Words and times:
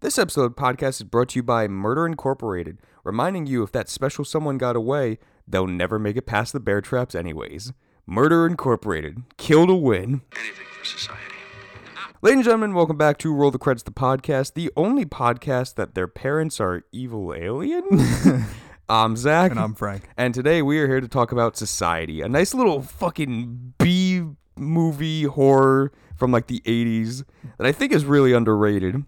This 0.00 0.18
episode 0.18 0.44
of 0.44 0.56
podcast 0.56 1.00
is 1.00 1.02
brought 1.02 1.30
to 1.30 1.38
you 1.38 1.42
by 1.42 1.68
Murder 1.68 2.06
Incorporated, 2.06 2.78
reminding 3.04 3.46
you 3.46 3.62
if 3.62 3.72
that 3.72 3.88
special 3.90 4.24
someone 4.24 4.56
got 4.56 4.74
away, 4.76 5.18
they'll 5.46 5.66
never 5.66 5.98
make 5.98 6.16
it 6.16 6.22
past 6.26 6.52
the 6.54 6.60
bear 6.60 6.80
traps 6.80 7.14
anyways. 7.14 7.72
Murder 8.06 8.46
Incorporated, 8.46 9.22
kill 9.36 9.66
to 9.66 9.74
win. 9.74 10.22
Anything 10.36 10.66
for 10.78 10.84
society. 10.86 11.20
Ladies 12.22 12.36
and 12.38 12.44
gentlemen, 12.44 12.74
welcome 12.74 12.96
back 12.96 13.18
to 13.18 13.32
Roll 13.34 13.50
the 13.50 13.58
Credits, 13.58 13.82
the 13.82 13.90
podcast, 13.90 14.54
the 14.54 14.70
only 14.76 15.04
podcast 15.04 15.74
that 15.74 15.94
their 15.94 16.08
parents 16.08 16.60
are 16.60 16.82
evil 16.92 17.34
aliens. 17.34 18.26
I'm 18.88 19.16
Zach, 19.16 19.50
And 19.50 19.60
I'm 19.60 19.74
Frank. 19.74 20.08
and 20.16 20.32
today 20.34 20.62
we 20.62 20.78
are 20.80 20.88
here 20.88 21.00
to 21.00 21.08
talk 21.08 21.30
about 21.30 21.56
Society, 21.58 22.22
a 22.22 22.28
nice 22.28 22.54
little 22.54 22.80
fucking 22.82 23.74
B 23.78 24.22
movie 24.56 25.24
horror 25.24 25.92
from 26.16 26.32
like 26.32 26.46
the 26.48 26.60
80s 26.60 27.24
that 27.58 27.66
I 27.66 27.72
think 27.72 27.92
is 27.92 28.04
really 28.04 28.32
underrated. 28.32 29.04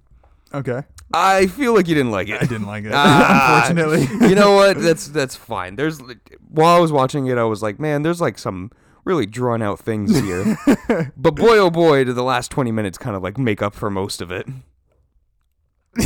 Okay. 0.54 0.82
I 1.14 1.46
feel 1.46 1.74
like 1.74 1.88
you 1.88 1.94
didn't 1.94 2.10
like 2.10 2.28
it. 2.28 2.40
I 2.42 2.46
didn't 2.46 2.66
like 2.66 2.84
it, 2.84 2.92
Ah, 2.94 3.66
unfortunately. 3.66 4.28
you 4.28 4.34
know 4.34 4.54
what? 4.54 4.78
That's 4.80 5.08
that's 5.08 5.36
fine. 5.36 5.76
There's 5.76 6.00
while 6.48 6.76
I 6.76 6.80
was 6.80 6.92
watching 6.92 7.26
it, 7.26 7.38
I 7.38 7.44
was 7.44 7.62
like, 7.62 7.78
man, 7.78 8.02
there's 8.02 8.20
like 8.20 8.38
some 8.38 8.70
really 9.04 9.26
drawn 9.26 9.62
out 9.62 9.78
things 9.78 10.18
here. 10.18 10.56
but 11.16 11.34
boy, 11.34 11.58
oh 11.58 11.70
boy, 11.70 12.04
did 12.04 12.14
the 12.14 12.22
last 12.22 12.50
20 12.50 12.70
minutes 12.70 12.98
kind 12.98 13.16
of 13.16 13.22
like 13.22 13.36
make 13.36 13.60
up 13.60 13.74
for 13.74 13.90
most 13.90 14.20
of 14.20 14.30
it. 14.30 14.46
All 15.98 16.04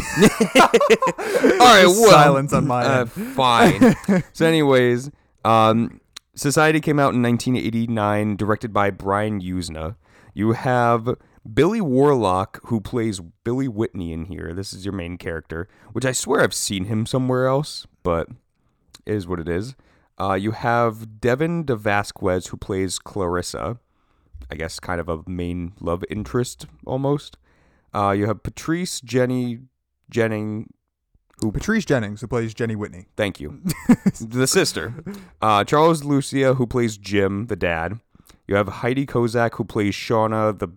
right, 1.61 1.87
well, 1.87 2.11
Silence 2.11 2.53
on 2.53 2.67
my 2.67 2.85
uh, 2.85 3.01
end. 3.01 3.11
fine. 3.11 3.95
so, 4.33 4.47
anyways, 4.47 5.11
um, 5.45 6.01
Society 6.35 6.81
came 6.81 6.99
out 6.99 7.15
in 7.15 7.23
1989, 7.23 8.37
directed 8.37 8.73
by 8.73 8.91
Brian 8.91 9.41
Yuzna. 9.41 9.97
You 10.35 10.53
have 10.53 11.17
Billy 11.53 11.81
Warlock, 11.81 12.61
who 12.67 12.81
plays 12.81 13.21
Billy 13.45 13.69
Whitney 13.69 14.13
in 14.13 14.27
here. 14.27 14.53
This 14.55 14.73
is 14.73 14.85
your 14.85 14.95
main 14.95 15.17
character, 15.17 15.69
which 15.93 16.05
I 16.05 16.13
swear 16.13 16.43
I've 16.43 16.55
seen 16.55 16.85
him 16.85 17.07
somewhere 17.07 17.47
else, 17.47 17.87
but 18.03 18.29
it 19.05 19.15
is 19.15 19.27
what 19.27 19.41
it 19.41 19.49
is. 19.49 19.75
Uh, 20.19 20.35
you 20.35 20.53
have 20.53 21.21
Devin 21.21 21.65
DeVasquez, 21.65 22.49
who 22.49 22.57
plays 22.57 22.99
Clarissa. 22.99 23.79
I 24.51 24.55
guess 24.55 24.81
kind 24.81 25.01
of 25.01 25.09
a 25.09 25.23
main 25.27 25.73
love 25.81 26.05
interest 26.09 26.67
almost. 26.87 27.37
Uh, 27.95 28.11
you 28.11 28.27
have 28.27 28.43
Patrice 28.43 29.01
Jenny 29.01 29.61
Jennings, 30.11 30.69
who 31.41 31.53
Patrice 31.53 31.85
Jennings, 31.85 32.21
who 32.21 32.27
plays 32.27 32.55
Jenny 32.55 32.77
Whitney. 32.77 33.07
Thank 33.17 33.41
you. 33.41 33.61
the 34.21 34.47
sister. 34.47 34.95
Uh, 35.43 35.65
Charles 35.65 36.05
Lucia, 36.05 36.55
who 36.55 36.67
plays 36.67 36.97
Jim, 36.97 37.47
the 37.47 37.57
dad. 37.57 38.01
You 38.47 38.55
have 38.55 38.69
Heidi 38.69 39.07
Kozak, 39.07 39.55
who 39.55 39.65
plays 39.65 39.95
Shauna, 39.95 40.57
the 40.59 40.69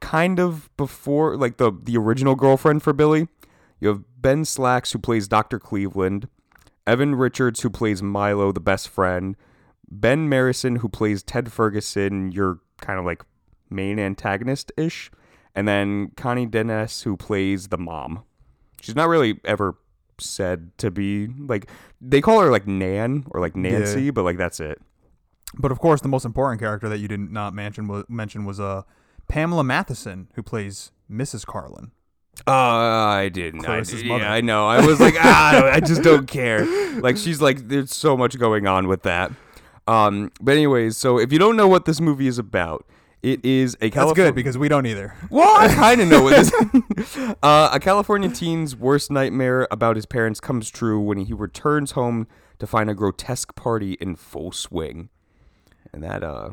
kind 0.00 0.38
of 0.38 0.74
before, 0.76 1.36
like 1.36 1.56
the, 1.56 1.72
the 1.82 1.96
original 1.96 2.34
girlfriend 2.34 2.82
for 2.82 2.92
Billy. 2.92 3.28
You 3.80 3.88
have 3.88 4.02
Ben 4.18 4.44
Slacks, 4.44 4.92
who 4.92 4.98
plays 4.98 5.28
Dr. 5.28 5.58
Cleveland. 5.58 6.28
Evan 6.86 7.14
Richards, 7.14 7.60
who 7.60 7.70
plays 7.70 8.02
Milo, 8.02 8.52
the 8.52 8.60
best 8.60 8.88
friend. 8.88 9.36
Ben 9.90 10.28
Meyerson, 10.28 10.78
who 10.78 10.88
plays 10.88 11.22
Ted 11.22 11.52
Ferguson, 11.52 12.32
your 12.32 12.60
kind 12.80 12.98
of 12.98 13.04
like 13.04 13.24
main 13.68 13.98
antagonist 13.98 14.72
ish. 14.76 15.10
And 15.54 15.66
then 15.66 16.12
Connie 16.16 16.46
Danese, 16.46 17.02
who 17.02 17.16
plays 17.16 17.68
the 17.68 17.78
mom. 17.78 18.24
She's 18.80 18.96
not 18.96 19.08
really 19.08 19.40
ever 19.44 19.76
said 20.18 20.76
to 20.78 20.90
be 20.90 21.28
like 21.38 21.68
they 22.00 22.20
call 22.20 22.40
her 22.40 22.50
like 22.50 22.66
Nan 22.66 23.24
or 23.30 23.40
like 23.40 23.56
Nancy, 23.56 24.10
but 24.10 24.24
like 24.24 24.36
that's 24.36 24.60
it. 24.60 24.80
But 25.58 25.72
of 25.72 25.80
course, 25.80 26.00
the 26.00 26.08
most 26.08 26.24
important 26.24 26.60
character 26.60 26.88
that 26.88 26.98
you 26.98 27.08
did 27.08 27.20
not 27.20 27.54
mention 27.54 27.88
was, 27.88 28.04
mention 28.08 28.44
was 28.44 28.60
uh, 28.60 28.82
Pamela 29.30 29.64
Matheson, 29.64 30.28
who 30.34 30.42
plays 30.42 30.90
Mrs. 31.10 31.46
Carlin. 31.46 31.92
Uh, 32.46 32.50
I 32.50 33.28
didn't. 33.28 33.66
I 33.68 33.82
did, 33.82 34.06
mother. 34.06 34.24
yeah, 34.24 34.32
I 34.32 34.40
know. 34.40 34.66
I 34.66 34.84
was 34.84 34.98
like, 34.98 35.14
ah, 35.18 35.70
I 35.72 35.80
just 35.80 36.02
don't 36.02 36.26
care. 36.26 36.66
Like 37.00 37.16
she's 37.16 37.40
like, 37.40 37.68
there's 37.68 37.94
so 37.94 38.16
much 38.16 38.36
going 38.38 38.66
on 38.66 38.88
with 38.88 39.04
that. 39.04 39.30
Um, 39.86 40.32
but 40.40 40.52
anyways, 40.56 40.96
so 40.96 41.18
if 41.18 41.32
you 41.32 41.38
don't 41.38 41.56
know 41.56 41.68
what 41.68 41.84
this 41.84 42.00
movie 42.00 42.26
is 42.26 42.36
about, 42.36 42.84
it 43.22 43.42
is 43.44 43.74
a 43.76 43.78
That's 43.86 43.94
California. 43.94 44.24
good 44.30 44.34
because 44.34 44.58
we 44.58 44.68
don't 44.68 44.86
either. 44.86 45.14
Well, 45.30 45.56
I 45.56 45.68
kind 45.74 46.00
of 46.00 46.08
know 46.08 46.22
what 46.22 46.36
this. 46.36 47.16
uh, 47.42 47.70
a 47.72 47.78
California 47.80 48.28
teen's 48.28 48.74
worst 48.76 49.10
nightmare 49.10 49.68
about 49.70 49.94
his 49.96 50.04
parents 50.04 50.40
comes 50.40 50.68
true 50.68 51.00
when 51.00 51.18
he 51.18 51.32
returns 51.32 51.92
home 51.92 52.26
to 52.58 52.66
find 52.66 52.90
a 52.90 52.94
grotesque 52.94 53.54
party 53.54 53.92
in 53.94 54.16
full 54.16 54.50
swing, 54.52 55.08
and 55.92 56.02
that 56.02 56.22
uh, 56.24 56.50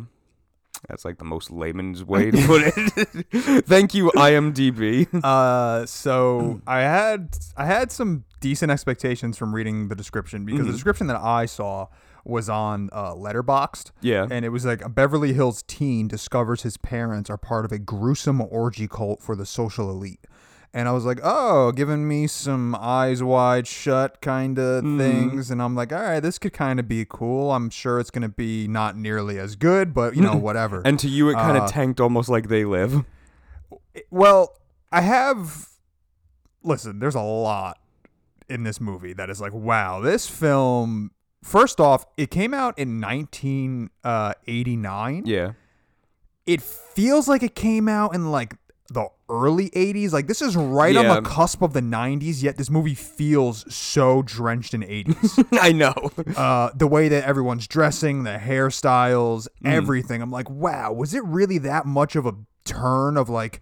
that's 0.88 1.03
like 1.05 1.17
the 1.17 1.25
most 1.25 1.51
layman's 1.51 2.03
way 2.03 2.31
to 2.31 2.47
put 2.47 2.61
it. 2.65 3.25
Thank 3.65 3.93
you, 3.93 4.11
IMDb. 4.15 5.07
Uh, 5.23 5.85
so 5.85 6.61
I 6.67 6.79
had 6.81 7.38
I 7.55 7.65
had 7.65 7.91
some 7.91 8.23
decent 8.39 8.71
expectations 8.71 9.37
from 9.37 9.53
reading 9.53 9.87
the 9.89 9.95
description 9.95 10.45
because 10.45 10.59
Mm-hmm. 10.61 10.67
the 10.67 10.73
description 10.73 11.07
that 11.07 11.17
I 11.17 11.45
saw 11.45 11.87
was 12.23 12.49
on 12.49 12.89
uh, 12.91 13.13
Letterboxd. 13.13 13.91
Yeah. 14.01 14.27
and 14.29 14.43
it 14.45 14.49
was 14.49 14.66
like 14.66 14.81
a 14.83 14.89
Beverly 14.89 15.33
Hills 15.33 15.63
teen 15.67 16.07
discovers 16.07 16.63
his 16.63 16.75
parents 16.77 17.29
are 17.29 17.37
part 17.37 17.63
of 17.66 17.71
a 17.71 17.79
gruesome 17.79 18.41
orgy 18.41 18.87
cult 18.87 19.21
for 19.21 19.35
the 19.35 19.45
social 19.45 19.89
elite. 19.89 20.19
And 20.73 20.88
I 20.88 20.91
was 20.91 21.05
like, 21.05 21.19
oh, 21.23 21.72
giving 21.72 22.07
me 22.07 22.28
some 22.28 22.75
eyes 22.79 23.23
wide 23.23 23.66
shut 23.67 24.22
kind 24.22 24.59
of 24.59 24.83
Mm-hmm. 24.83 25.00
things. 25.00 25.50
And 25.50 25.61
I'm 25.61 25.73
like, 25.75 25.91
all 25.91 26.01
right, 26.01 26.19
this 26.19 26.38
could 26.38 26.53
kind 26.53 26.79
of 26.79 26.88
be 26.88 27.05
cool. 27.09 27.51
I'm 27.51 27.69
sure 27.69 28.00
it's 28.00 28.11
going 28.11 28.22
to 28.23 28.29
be 28.29 28.67
not 28.67 28.95
nearly 28.95 29.39
as 29.39 29.55
good, 29.55 29.94
but 29.94 30.16
you 30.16 30.22
know, 30.22 30.35
whatever. 30.38 30.81
And 30.85 31.00
to 31.00 31.07
you, 31.07 31.29
it 31.29 31.33
kind 31.35 31.57
of 31.57 31.63
Uh, 31.63 31.67
tanked 31.67 32.00
almost 32.00 32.29
like 32.29 32.47
they 32.50 32.63
live. 32.66 33.03
Well, 34.11 34.55
I 34.91 35.01
have. 35.01 35.69
Listen, 36.63 36.99
there's 36.99 37.16
a 37.16 37.22
lot 37.22 37.79
in 38.49 38.63
this 38.63 38.79
movie 38.81 39.13
that 39.13 39.29
is 39.29 39.41
like, 39.41 39.53
wow, 39.53 39.99
this 40.01 40.28
film. 40.29 41.11
First 41.44 41.79
off, 41.79 42.05
it 42.17 42.29
came 42.29 42.53
out 42.53 42.78
in 42.78 42.99
1989. 44.03 45.23
Yeah. 45.25 45.53
It 46.45 46.61
feels 46.61 47.28
like 47.28 47.44
it 47.44 47.55
came 47.55 47.88
out 47.89 48.16
in 48.16 48.31
like 48.31 48.55
early 49.29 49.69
80s. 49.71 50.11
Like 50.13 50.27
this 50.27 50.41
is 50.41 50.55
right 50.55 50.95
on 50.95 51.07
the 51.07 51.21
cusp 51.21 51.61
of 51.61 51.73
the 51.73 51.81
90s, 51.81 52.41
yet 52.43 52.57
this 52.57 52.69
movie 52.69 52.95
feels 52.95 53.65
so 53.73 54.21
drenched 54.21 54.73
in 54.73 54.81
80s. 54.81 55.45
I 55.61 55.71
know. 55.71 55.93
uh, 56.35 56.69
the 56.75 56.88
way 56.88 57.07
that 57.09 57.23
everyone's 57.25 57.67
dressing, 57.67 58.23
the 58.23 58.37
hairstyles, 58.37 59.47
Mm. 59.63 59.71
everything. 59.71 60.21
I'm 60.21 60.31
like, 60.31 60.49
wow, 60.49 60.91
was 60.93 61.13
it 61.13 61.23
really 61.25 61.57
that 61.59 61.85
much 61.85 62.16
of 62.16 62.25
a 62.25 62.35
turn 62.63 63.17
of 63.17 63.27
like, 63.29 63.59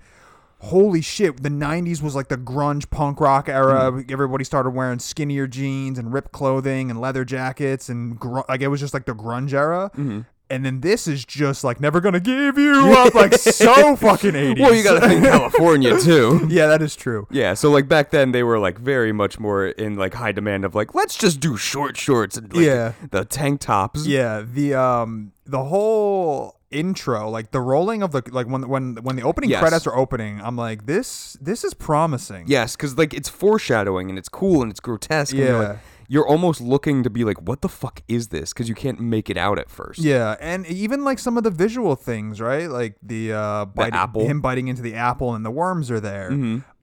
holy 0.60 1.02
shit? 1.02 1.42
The 1.44 1.50
90s 1.50 2.02
was 2.02 2.16
like 2.16 2.28
the 2.28 2.38
grunge 2.38 2.90
punk 2.90 3.20
rock 3.20 3.48
era. 3.50 3.92
Mm. 3.92 4.12
Everybody 4.12 4.44
started 4.44 4.72
wearing 4.72 5.00
skinnier 5.00 5.48
jeans 5.48 5.98
and 6.00 6.12
ripped 6.14 6.32
clothing 6.32 6.90
and 6.90 7.00
leather 7.00 7.24
jackets, 7.26 7.90
and 7.90 8.20
gr- 8.20 8.42
like 8.50 8.62
it 8.62 8.68
was 8.68 8.80
just 8.80 8.94
like 8.94 9.06
the 9.06 9.16
grunge 9.16 9.54
era. 9.54 9.90
Mm-hmm. 9.96 10.22
And 10.50 10.64
then 10.64 10.82
this 10.82 11.08
is 11.08 11.26
just 11.26 11.64
like 11.64 11.82
never 11.82 12.00
gonna 12.00 12.20
give 12.20 12.58
you 12.60 12.94
up, 12.98 13.16
like 13.16 13.34
so 13.34 13.96
fucking 13.96 14.34
80s. 14.34 14.60
well, 14.60 14.76
you 14.76 14.84
got 14.84 15.00
to 15.02 15.08
think 15.08 15.24
California 15.36 16.00
too. 16.00 16.48
yeah, 16.50 16.68
that 16.68 16.82
is 16.84 16.96
true. 16.96 17.28
Yeah, 17.32 17.56
so 17.56 17.72
like 17.72 17.88
back 17.88 18.12
then 18.12 18.32
they 18.32 18.44
were 18.44 18.60
like 18.60 18.78
very 18.78 19.12
much 19.12 19.40
more 19.40 19.68
in 19.68 19.96
like 19.96 20.14
high 20.14 20.32
demand 20.32 20.64
of 20.64 20.76
like 20.76 20.94
let's 20.94 21.18
just 21.18 21.40
do 21.40 21.58
short 21.58 21.98
shorts 21.98 22.38
and 22.38 22.54
like 22.54 22.64
Yeah. 22.66 22.94
the 23.10 23.26
tank 23.26 23.60
tops. 23.62 24.06
Yeah, 24.06 24.44
the 24.48 24.76
um 24.76 25.32
the 25.48 25.64
whole 25.64 26.60
intro, 26.72 27.30
like 27.30 27.52
the 27.52 27.62
rolling 27.62 28.04
of 28.04 28.12
the 28.12 28.22
like 28.32 28.48
when 28.48 28.68
when 28.68 28.98
when 28.98 29.16
the 29.16 29.24
opening 29.24 29.50
Yes. 29.50 29.62
credits 29.62 29.88
are 29.88 29.96
opening, 29.98 30.42
I'm 30.44 30.56
like 30.56 30.86
this 30.86 31.38
this 31.42 31.64
is 31.64 31.74
promising. 31.74 32.46
Yes, 32.48 32.76
because 32.76 32.98
like 32.98 33.14
it's 33.16 33.30
foreshadowing 33.30 34.10
and 34.10 34.20
it's 34.20 34.30
cool 34.30 34.62
and 34.62 34.70
it's 34.70 34.80
grotesque. 34.80 35.34
And 35.34 35.40
you're, 35.44 35.62
Yeah. 35.64 35.78
You're 36.08 36.28
almost 36.28 36.62
looking 36.62 37.04
to 37.04 37.10
be 37.10 37.24
like, 37.24 37.42
what 37.42 37.62
the 37.62 37.70
fuck 37.70 38.02
is 38.08 38.28
this? 38.30 38.54
Because 38.54 38.70
you 38.70 38.76
can't 38.76 39.00
make 39.00 39.30
it 39.30 39.38
out 39.38 39.58
at 39.60 39.70
first. 39.70 40.00
Yeah, 40.00 40.36
and 40.40 40.66
even 40.68 41.04
like 41.04 41.20
some 41.20 41.38
of 41.38 41.44
the 41.44 41.52
visual 41.52 41.96
things, 41.96 42.40
right? 42.42 42.70
Like 42.70 42.96
the 43.02 43.34
uh 43.34 43.66
biting, 43.66 43.94
apple. 43.96 44.22
Mm-hmm. 44.22 44.32
him 44.32 44.42
biting 44.42 44.68
into 44.68 44.82
the 44.82 44.96
apple 44.96 45.34
and 45.36 45.46
the 45.46 45.52
worms 45.52 45.90
are 45.92 46.00
there. 46.00 46.32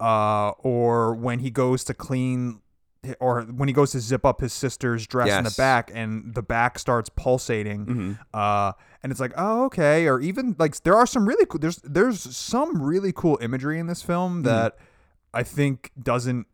Uh 0.00 0.50
or 0.58 1.14
when 1.14 1.38
he 1.40 1.50
goes 1.50 1.84
to 1.84 1.94
clean 1.94 2.60
or 3.18 3.42
when 3.42 3.68
he 3.68 3.72
goes 3.72 3.90
to 3.92 3.98
zip 4.00 4.24
up 4.24 4.40
his 4.40 4.52
sister's 4.52 5.06
dress 5.08 5.26
in 5.38 5.44
the 5.44 5.54
back 5.56 5.90
and 5.92 6.34
the 6.34 6.42
back 6.42 6.78
starts 6.78 7.08
pulsating 7.08 7.86
Mm-hmm. 7.86 8.12
uh 8.32 8.72
and 9.02 9.10
it's 9.10 9.20
like 9.20 9.32
oh 9.36 9.64
okay 9.64 10.06
or 10.06 10.20
even 10.20 10.54
like 10.58 10.80
there 10.84 10.94
are 10.96 11.06
some 11.06 11.26
really 11.26 11.44
cool 11.46 11.58
there's 11.58 11.78
there's 11.78 12.20
some 12.36 12.80
really 12.80 13.12
cool 13.12 13.38
imagery 13.42 13.80
in 13.80 13.88
this 13.88 14.00
Mm-hmm. 14.02 14.06
film 14.12 14.42
that 14.44 14.76
i 15.34 15.42
think 15.42 15.90
doesn't 16.00 16.46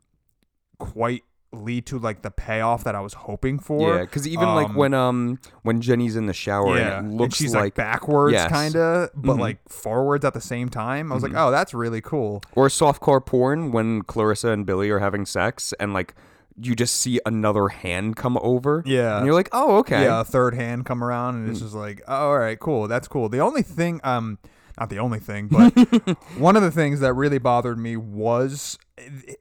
quite 0.78 1.24
lead 1.52 1.86
to 1.86 1.98
like 1.98 2.20
the 2.20 2.30
payoff 2.30 2.84
that 2.84 2.94
i 2.94 3.00
was 3.00 3.14
hoping 3.14 3.58
for 3.58 3.94
Yeah, 3.96 4.00
because 4.02 4.28
even 4.28 4.54
like 4.54 4.68
Um, 4.68 4.74
when 4.74 4.92
um 4.94 5.38
when 5.62 5.80
Jenny's 5.80 6.14
in 6.14 6.26
the 6.26 6.34
shower 6.34 6.76
yeah, 6.76 6.98
and 6.98 7.06
it 7.06 7.10
and 7.12 7.18
looks 7.18 7.36
she's 7.36 7.54
like, 7.54 7.62
like, 7.64 7.74
backwards, 7.74 8.34
Yes. 8.34 8.50
kind 8.50 8.76
of, 8.76 9.08
but 9.14 9.36
Mhm. 9.36 9.40
like 9.40 9.58
forwards 9.68 10.24
at 10.26 10.34
the 10.34 10.40
same 10.42 10.68
time. 10.68 11.10
I 11.10 11.14
was 11.14 11.22
like, 11.22 11.32
oh, 11.34 11.50
that's 11.50 11.72
really 11.72 12.02
cool. 12.02 12.42
or 12.54 12.68
softcore 12.68 13.24
porn 13.24 13.72
when 13.72 14.02
Clarissa 14.02 14.48
and 14.50 14.66
Billy 14.66 14.90
are 14.90 14.98
having 14.98 15.24
sex 15.24 15.72
and 15.80 15.94
like 15.94 16.14
you 16.60 16.74
just 16.74 16.96
see 16.96 17.18
another 17.24 17.68
hand 17.68 18.16
come 18.16 18.36
over. 18.42 18.82
Yeah. 18.84 19.16
and 19.16 19.24
you're 19.24 19.34
like, 19.34 19.48
oh 19.52 19.76
okay. 19.78 20.02
Yeah, 20.02 20.20
a 20.20 20.24
third 20.24 20.54
hand 20.54 20.84
come 20.84 21.02
around, 21.02 21.36
and 21.36 21.46
Mm. 21.48 21.50
it's 21.52 21.60
just 21.60 21.74
like, 21.74 22.02
oh, 22.06 22.14
all 22.30 22.38
right, 22.38 22.58
cool, 22.60 22.88
that's 22.88 23.08
cool. 23.08 23.28
The 23.30 23.40
only 23.40 23.62
thing, 23.62 24.00
um, 24.04 24.38
not 24.78 24.90
the 24.90 24.98
only 24.98 25.18
thing, 25.20 25.48
but 25.48 25.72
one 26.36 26.56
of 26.56 26.62
the 26.62 26.70
things 26.70 27.00
that 27.00 27.14
really 27.14 27.38
bothered 27.38 27.78
me 27.78 27.96
was 27.96 28.76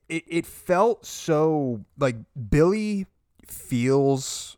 it, 0.09 0.23
it 0.27 0.45
felt 0.45 1.05
so 1.05 1.83
like 1.97 2.15
Billy 2.49 3.07
feels 3.45 4.57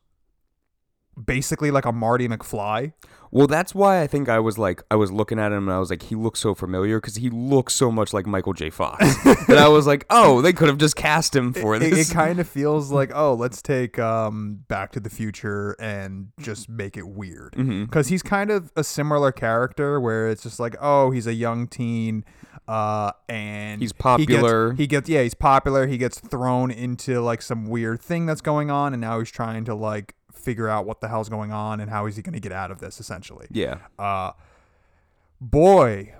basically 1.23 1.71
like 1.71 1.85
a 1.85 1.91
Marty 1.91 2.27
McFly. 2.27 2.93
Well, 3.31 3.45
that's 3.45 3.75
why 3.75 4.01
I 4.01 4.07
think 4.07 4.27
I 4.27 4.39
was 4.39 4.57
like, 4.57 4.81
I 4.89 4.95
was 4.95 5.11
looking 5.11 5.37
at 5.37 5.51
him 5.51 5.67
and 5.67 5.71
I 5.71 5.77
was 5.77 5.91
like, 5.91 6.01
he 6.01 6.15
looks 6.15 6.39
so 6.39 6.55
familiar 6.55 6.99
because 6.99 7.15
he 7.17 7.29
looks 7.29 7.75
so 7.75 7.91
much 7.91 8.11
like 8.11 8.25
Michael 8.25 8.53
J. 8.53 8.71
Fox. 8.71 9.05
and 9.47 9.59
I 9.59 9.67
was 9.67 9.85
like, 9.85 10.05
oh, 10.09 10.41
they 10.41 10.51
could 10.51 10.67
have 10.67 10.79
just 10.79 10.95
cast 10.95 11.35
him 11.35 11.53
for 11.53 11.75
It, 11.75 11.79
this. 11.79 12.09
it 12.09 12.13
kind 12.13 12.39
of 12.39 12.47
feels 12.49 12.91
like 12.91 13.11
oh, 13.13 13.35
let's 13.35 13.61
take 13.61 13.99
um, 13.99 14.63
Back 14.67 14.91
to 14.93 14.99
the 14.99 15.11
Future 15.11 15.75
and 15.79 16.29
just 16.39 16.69
make 16.69 16.97
it 16.97 17.07
weird 17.07 17.53
because 17.85 18.07
he's 18.07 18.23
kind 18.23 18.49
of 18.49 18.71
a 18.75 18.83
similar 18.83 19.31
character 19.31 19.99
where 19.99 20.27
it's 20.29 20.41
just 20.41 20.59
like 20.59 20.75
oh, 20.81 21.11
he's 21.11 21.27
a 21.27 21.33
young 21.33 21.67
teen. 21.67 22.25
Uh, 22.69 23.11
and 23.27 23.81
He's 23.81 23.89
he 23.89 23.93
gets- 23.93 24.01
popular. 24.01 24.73
He 24.73 24.85
gets, 24.85 25.09
yeah, 25.09 25.23
he's 25.23 25.33
popular. 25.33 25.87
He 25.87 25.97
gets 25.97 26.19
thrown 26.19 26.69
into 26.69 27.19
like 27.19 27.41
some 27.41 27.65
weird 27.65 27.99
thing 27.99 28.25
that's 28.27 28.41
going 28.41 28.69
on, 28.69 28.93
and 28.93 29.01
now 29.01 29.17
he's 29.19 29.31
trying 29.31 29.65
to 29.65 29.73
like 29.73 30.13
figure 30.31 30.69
out 30.69 30.85
what 30.85 31.01
the 31.01 31.07
hell's 31.07 31.29
going 31.29 31.51
on 31.51 31.79
and 31.79 31.89
how 31.89 32.05
is 32.05 32.15
he 32.15 32.21
going 32.21 32.33
to 32.33 32.39
get 32.39 32.51
out 32.51 32.69
of 32.69 32.79
this. 32.79 32.99
Essentially, 32.99 33.47
yeah. 33.51 33.79
uh, 33.97 34.31
boy, 35.41 36.13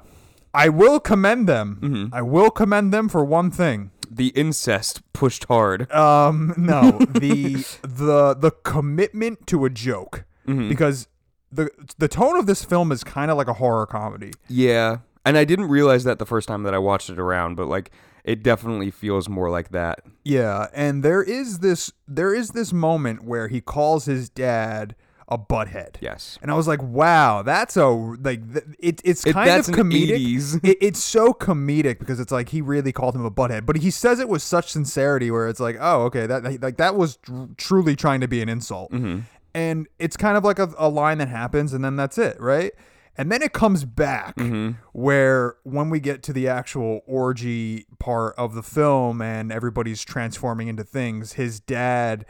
I 0.54 0.69
will 0.69 1.00
commend 1.00 1.48
them. 1.48 1.78
Mm-hmm. 1.81 2.13
I 2.16 2.22
will 2.22 2.50
commend 2.51 2.92
them 2.94 3.10
for 3.10 3.24
one 3.24 3.51
thing. 3.51 3.92
The 4.10 4.30
incest 4.30 5.01
pushed 5.13 5.46
hard. 5.46 5.92
Um, 5.92 6.54
no, 6.57 6.92
the 7.12 7.63
the 7.81 8.34
the 8.34 8.51
commitment 8.63 9.46
to 9.48 9.66
a 9.66 9.69
joke 9.69 10.25
Mhm. 10.48 10.68
because 10.69 11.07
the 11.51 11.69
the 12.00 12.07
tone 12.07 12.38
of 12.38 12.46
this 12.48 12.63
film 12.66 12.92
is 12.92 13.04
kind 13.04 13.30
of 13.30 13.38
like 13.38 13.48
a 13.48 13.54
horror 13.54 13.86
comedy. 13.86 14.31
Yeah. 14.48 14.98
And 15.25 15.38
I 15.38 15.44
didn't 15.45 15.68
realize 15.69 16.04
that 16.06 16.18
the 16.19 16.25
first 16.25 16.48
time 16.48 16.63
that 16.63 16.74
I 16.74 16.77
watched 16.80 17.10
it 17.10 17.19
around, 17.19 17.56
but 17.56 17.68
like, 17.68 17.92
it 18.24 18.44
definitely 18.44 18.89
feels 18.92 19.27
more 19.30 19.50
like 19.50 19.69
that. 19.69 20.01
Yeah, 20.24 20.68
and 20.74 21.04
there 21.04 21.21
is 21.24 21.60
this 21.60 21.92
there 22.07 22.33
is 22.33 22.50
this 22.51 22.71
moment 22.74 23.24
where 23.24 23.48
he 23.48 23.62
calls 23.62 24.06
his 24.06 24.30
dad 24.30 24.95
a 25.31 25.38
butthead. 25.38 25.95
Yes. 26.01 26.39
And 26.42 26.50
I 26.50 26.56
was 26.56 26.68
like, 26.68 26.81
"Wow, 26.81 27.44
that's 27.44 27.77
a 27.77 27.86
like 27.88 28.51
th- 28.54 28.66
it, 28.80 29.01
it's 29.04 29.25
It- 29.25 29.33
kind 29.33 29.48
that's 29.48 29.69
of 29.69 29.75
comedic. 29.75 30.60
It, 30.63 30.77
it's 30.81 31.04
so 31.04 31.33
comedic 31.33 32.00
because 32.00 32.19
it's 32.19 32.31
like 32.31 32.50
he 32.50 32.62
really 32.62 32.92
called 32.92 33.15
him 33.15 33.24
a 33.25 33.31
butthead, 33.31 33.65
but 33.65 33.77
he 33.77 33.92
says 33.92 34.19
it 34.19 34.27
with 34.27 34.42
such 34.42 34.72
sincerity 34.72 35.30
where 35.31 35.48
it's 35.48 35.60
like, 35.60 35.77
"Oh, 35.80 36.04
okay, 36.06 36.25
that 36.25 36.62
like 36.62 36.77
that 36.77 36.95
was 36.95 37.18
tr- 37.18 37.44
truly 37.57 37.95
trying 37.95 38.22
to 38.22 38.27
be 38.27 38.42
an 38.42 38.50
insult." 38.50 38.92
Mhm. 38.92 39.24
And 39.54 39.88
it's 40.00 40.18
kind 40.18 40.36
of 40.38 40.44
like 40.44 40.60
a, 40.60 40.74
a 40.77 40.89
line 40.89 41.18
that 41.19 41.27
happens 41.30 41.74
and 41.74 41.83
then 41.83 41.95
that's 41.95 42.18
it, 42.18 42.39
right? 42.39 42.72
And 43.18 43.32
then 43.32 43.42
it 43.42 43.52
comes 43.54 43.84
back 43.86 44.36
Mm-hmm. 44.38 44.78
where 44.94 45.56
when 45.64 45.90
we 45.90 46.00
get 46.00 46.24
to 46.24 46.34
the 46.34 46.48
actual 46.48 47.02
orgy 47.06 47.86
part 48.00 48.34
of 48.38 48.54
the 48.56 48.64
film 48.64 49.22
and 49.22 49.52
everybody's 49.52 50.04
transforming 50.04 50.68
into 50.70 50.84
things, 50.84 51.34
his 51.34 51.60
dad, 51.60 52.26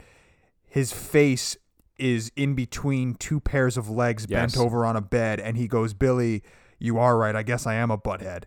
his 0.66 0.92
face 0.92 1.56
is 1.98 2.32
in 2.34 2.54
between 2.54 3.14
two 3.14 3.38
pairs 3.40 3.76
of 3.76 3.88
legs 3.90 4.26
Yes. 4.28 4.54
bent 4.54 4.64
over 4.64 4.84
on 4.86 4.96
a 4.96 5.00
bed, 5.02 5.38
and 5.38 5.56
he 5.56 5.68
goes, 5.68 5.92
Billy, 5.94 6.42
you 6.78 6.98
are 6.98 7.16
right. 7.16 7.36
I 7.36 7.42
guess 7.42 7.66
I 7.66 7.74
am 7.74 7.90
a 7.90 7.98
butthead. 7.98 8.44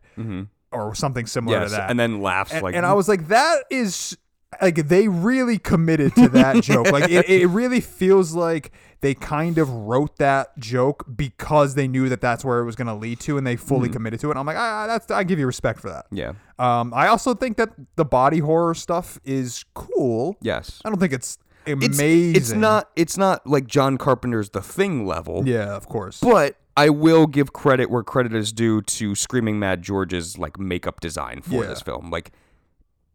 Or 0.71 0.95
something 0.95 1.27
similar 1.27 1.59
Yes. 1.59 1.69
to 1.69 1.77
that. 1.77 1.91
And 1.91 1.99
then 1.99 2.19
laughs 2.19 2.51
and, 2.51 2.63
like. 2.63 2.73
and 2.75 2.83
I 2.83 2.93
was 2.93 3.07
like, 3.07 3.27
that 3.27 3.63
is 3.69 4.17
like 4.61 4.87
they 4.87 5.07
really 5.07 5.57
committed 5.57 6.15
to 6.15 6.27
that 6.29 6.63
joke. 6.63 6.91
Like 6.91 7.09
it, 7.09 7.29
it 7.29 7.47
really 7.47 7.81
feels 7.81 8.33
like 8.33 8.71
they 9.01 9.13
kind 9.13 9.57
of 9.57 9.69
wrote 9.69 10.17
that 10.17 10.57
joke 10.59 11.05
because 11.15 11.75
they 11.75 11.87
knew 11.87 12.07
that 12.09 12.21
that's 12.21 12.45
where 12.45 12.59
it 12.59 12.65
was 12.65 12.75
going 12.75 12.87
to 12.87 12.93
lead 12.93 13.19
to, 13.21 13.37
and 13.37 13.45
they 13.45 13.55
fully 13.55 13.87
Mm-hmm. 13.87 13.93
committed 13.93 14.19
to 14.21 14.27
it. 14.27 14.31
And 14.31 14.39
I'm 14.39 14.45
like, 14.45 14.57
ah, 14.57 14.87
that's 14.87 15.09
I 15.11 15.23
give 15.23 15.39
you 15.39 15.45
respect 15.45 15.79
for 15.79 15.89
that. 15.89 16.05
yeah. 16.11 16.33
Um, 16.59 16.93
I 16.93 17.07
also 17.07 17.33
think 17.33 17.57
that 17.57 17.69
the 17.95 18.05
body 18.05 18.39
horror 18.39 18.73
stuff 18.75 19.19
is 19.25 19.65
cool. 19.73 20.37
Yes. 20.41 20.81
I 20.85 20.89
don't 20.89 20.99
think 20.99 21.11
it's 21.13 21.37
It's, 21.65 21.97
amazing. 21.99 22.35
it's 22.35 22.51
not. 22.53 22.89
It's 22.95 23.17
not 23.17 23.45
like 23.47 23.67
John 23.67 23.97
Carpenter's 23.97 24.51
The 24.51 24.61
Thing 24.61 25.05
level. 25.05 25.43
Yeah, 25.47 25.75
of 25.75 25.87
course. 25.89 26.19
But 26.21 26.55
I 26.77 26.89
will 26.89 27.27
give 27.27 27.53
credit 27.53 27.89
where 27.91 28.03
credit 28.03 28.33
is 28.33 28.51
due 28.53 28.81
to 28.81 29.15
Screaming 29.15 29.59
Mad 29.59 29.81
George's 29.81 30.37
like 30.37 30.57
makeup 30.59 30.99
design 31.01 31.41
for 31.41 31.55
Yeah. 31.63 31.67
this 31.69 31.81
film. 31.81 32.09
Like 32.09 32.31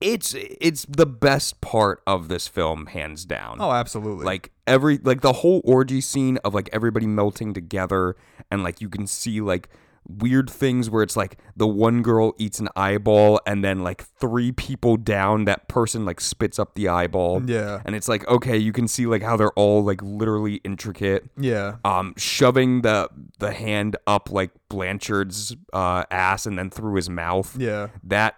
it's 0.00 0.34
it's 0.34 0.84
the 0.88 1.06
best 1.06 1.60
part 1.60 2.02
of 2.06 2.28
this 2.28 2.46
film 2.46 2.86
hands 2.86 3.24
down. 3.24 3.58
oh, 3.60 3.72
absolutely. 3.72 4.24
Like 4.24 4.52
every 4.66 4.98
like 4.98 5.20
the 5.20 5.32
whole 5.34 5.60
orgy 5.64 6.00
scene 6.00 6.38
of 6.38 6.54
like 6.54 6.68
everybody 6.72 7.06
melting 7.06 7.54
together 7.54 8.16
and 8.50 8.62
like 8.62 8.80
you 8.80 8.88
can 8.88 9.06
see 9.06 9.40
like 9.40 9.68
weird 10.08 10.48
things 10.48 10.88
where 10.88 11.02
it's 11.02 11.16
like 11.16 11.38
the 11.54 11.66
one 11.66 12.00
girl 12.02 12.34
eats 12.38 12.58
an 12.60 12.68
eyeball 12.74 13.40
and 13.46 13.62
then 13.62 13.80
like 13.80 14.02
three 14.02 14.50
people 14.52 14.96
down 14.96 15.44
that 15.44 15.68
person 15.68 16.04
like 16.04 16.20
spits 16.20 16.58
up 16.58 16.74
the 16.74 16.88
eyeball. 16.88 17.42
Yeah. 17.44 17.82
And 17.84 17.94
it's 17.94 18.08
like 18.08 18.26
okay, 18.28 18.56
you 18.56 18.72
can 18.72 18.88
see 18.88 19.06
like 19.06 19.22
how 19.22 19.36
they're 19.36 19.52
all 19.52 19.84
like 19.84 20.00
literally 20.02 20.56
intricate 20.64 21.28
yeah. 21.36 21.76
um, 21.84 22.14
shoving 22.16 22.82
the 22.82 23.08
the 23.38 23.52
hand 23.52 23.96
up 24.06 24.30
like 24.30 24.50
Blanchard's 24.68 25.56
uh, 25.72 26.04
ass 26.10 26.46
and 26.46 26.58
then 26.58 26.70
through 26.70 26.94
his 26.94 27.10
mouth. 27.10 27.56
Yeah. 27.58 27.88
That 28.04 28.36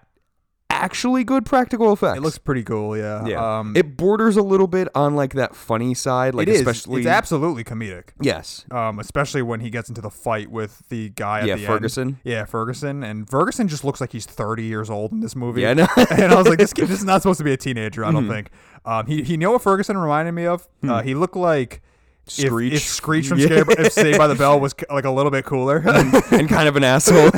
actually 0.82 1.24
good 1.24 1.44
practical 1.46 1.92
effects. 1.92 2.18
It 2.18 2.22
looks 2.22 2.38
pretty 2.38 2.62
cool. 2.62 2.96
Yeah. 2.96 3.26
yeah. 3.26 3.58
Um, 3.58 3.74
it 3.76 3.96
borders 3.96 4.36
a 4.36 4.42
little 4.42 4.66
bit 4.66 4.88
on 4.94 5.14
like 5.16 5.34
that 5.34 5.54
funny 5.54 5.94
side, 5.94 6.34
like 6.34 6.48
it 6.48 6.52
is. 6.52 6.60
especially 6.60 7.00
It's 7.02 7.06
absolutely 7.08 7.64
comedic. 7.64 8.10
yes, 8.20 8.64
um, 8.70 8.98
especially 8.98 9.42
when 9.42 9.60
he 9.60 9.70
gets 9.70 9.88
into 9.88 10.00
the 10.00 10.10
fight 10.10 10.50
with 10.50 10.82
the 10.88 11.10
guy 11.10 11.40
at 11.40 11.46
yeah, 11.46 11.56
the 11.56 11.66
Ferguson. 11.66 12.08
end. 12.08 12.16
Yeah, 12.24 12.44
Ferguson, 12.44 13.02
and 13.04 13.28
Ferguson 13.28 13.68
just 13.68 13.84
looks 13.84 14.00
like 14.00 14.12
he's 14.12 14.26
30 14.26 14.64
years 14.64 14.90
old 14.90 15.12
in 15.12 15.20
this 15.20 15.36
movie. 15.36 15.62
Yeah, 15.62 15.70
I 15.70 15.74
know. 15.74 15.86
and 16.10 16.32
I 16.32 16.36
was 16.36 16.48
like, 16.48 16.58
this 16.58 16.72
kid, 16.72 16.88
this 16.88 16.98
is 16.98 17.04
not 17.04 17.22
supposed 17.22 17.38
to 17.38 17.44
be 17.44 17.52
a 17.52 17.56
teenager. 17.56 18.04
I 18.04 18.10
don't 18.12 18.24
Mm-hmm. 18.24 18.32
think. 18.32 18.50
Um, 18.84 19.06
he 19.06 19.22
he 19.22 19.36
know 19.36 19.52
what 19.52 19.62
Ferguson 19.62 19.96
reminded 19.98 20.32
me 20.32 20.46
of. 20.46 20.66
Uh, 20.82 21.02
he 21.02 21.14
looked 21.14 21.36
like. 21.36 21.82
If, 22.26 22.34
Hmm. 22.36 22.46
Screech. 22.46 22.72
if 22.74 22.82
Screech 22.82 23.26
from 23.28 23.38
Yeah. 23.40 23.46
Scared, 23.46 23.68
if 23.80 23.92
Saved 23.92 24.18
by 24.18 24.28
the 24.28 24.36
Bell 24.36 24.60
was 24.60 24.72
like 24.88 25.04
a 25.04 25.10
little 25.10 25.32
bit 25.32 25.44
cooler, 25.44 25.78
and 26.30 26.48
kind 26.48 26.68
of 26.68 26.76
an 26.76 26.84
asshole. 26.84 27.30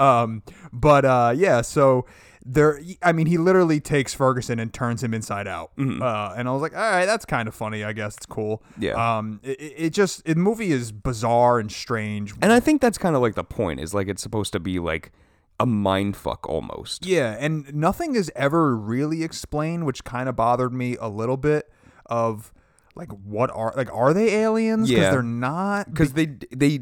um, 0.00 0.42
but 0.72 1.04
uh, 1.04 1.32
yeah, 1.36 1.60
so 1.60 2.06
there. 2.44 2.80
I 3.02 3.12
mean, 3.12 3.26
he 3.26 3.38
literally 3.38 3.80
takes 3.80 4.14
Ferguson 4.14 4.58
and 4.58 4.72
turns 4.72 5.02
him 5.02 5.14
inside 5.14 5.46
out. 5.46 5.72
Uh, 5.78 6.34
and 6.36 6.48
I 6.48 6.52
was 6.52 6.62
like, 6.62 6.74
all 6.74 6.80
right, 6.80 7.06
that's 7.06 7.24
kind 7.24 7.48
of 7.48 7.54
funny. 7.54 7.84
I 7.84 7.92
guess 7.92 8.16
it's 8.16 8.26
cool. 8.26 8.62
Mm-hmm. 8.72 8.82
Yeah. 8.82 9.18
Um, 9.18 9.40
it, 9.42 9.60
it 9.60 9.74
it 9.76 9.90
just 9.90 10.24
the 10.24 10.34
movie 10.34 10.72
is 10.72 10.92
bizarre 10.92 11.58
and 11.58 11.70
strange. 11.70 12.34
and 12.42 12.52
I 12.52 12.60
think 12.60 12.80
that's 12.80 12.98
kind 12.98 13.14
of 13.16 13.22
like 13.22 13.34
the 13.34 13.44
point 13.44 13.80
is 13.80 13.94
like 13.94 14.08
it's 14.08 14.22
supposed 14.22 14.52
to 14.52 14.60
be 14.60 14.78
like 14.78 15.12
a 15.58 15.66
mind 15.66 16.16
fuck 16.16 16.48
almost. 16.48 17.04
Yeah, 17.04 17.36
and 17.38 17.72
nothing 17.74 18.14
is 18.14 18.32
ever 18.34 18.74
really 18.74 19.22
explained, 19.22 19.84
which 19.84 20.04
kind 20.04 20.28
of 20.28 20.36
bothered 20.36 20.72
me 20.72 20.96
a 21.00 21.08
little 21.08 21.36
bit. 21.36 21.70
Of 22.06 22.52
like, 23.00 23.10
what 23.24 23.50
are 23.52 23.72
like, 23.76 23.92
are 23.94 24.12
they 24.14 24.34
aliens? 24.42 24.88
Because 24.88 25.02
Yeah. 25.04 25.10
they're 25.10 25.22
not. 25.22 25.88
Because 25.90 26.12
they 26.12 26.26
they 26.54 26.80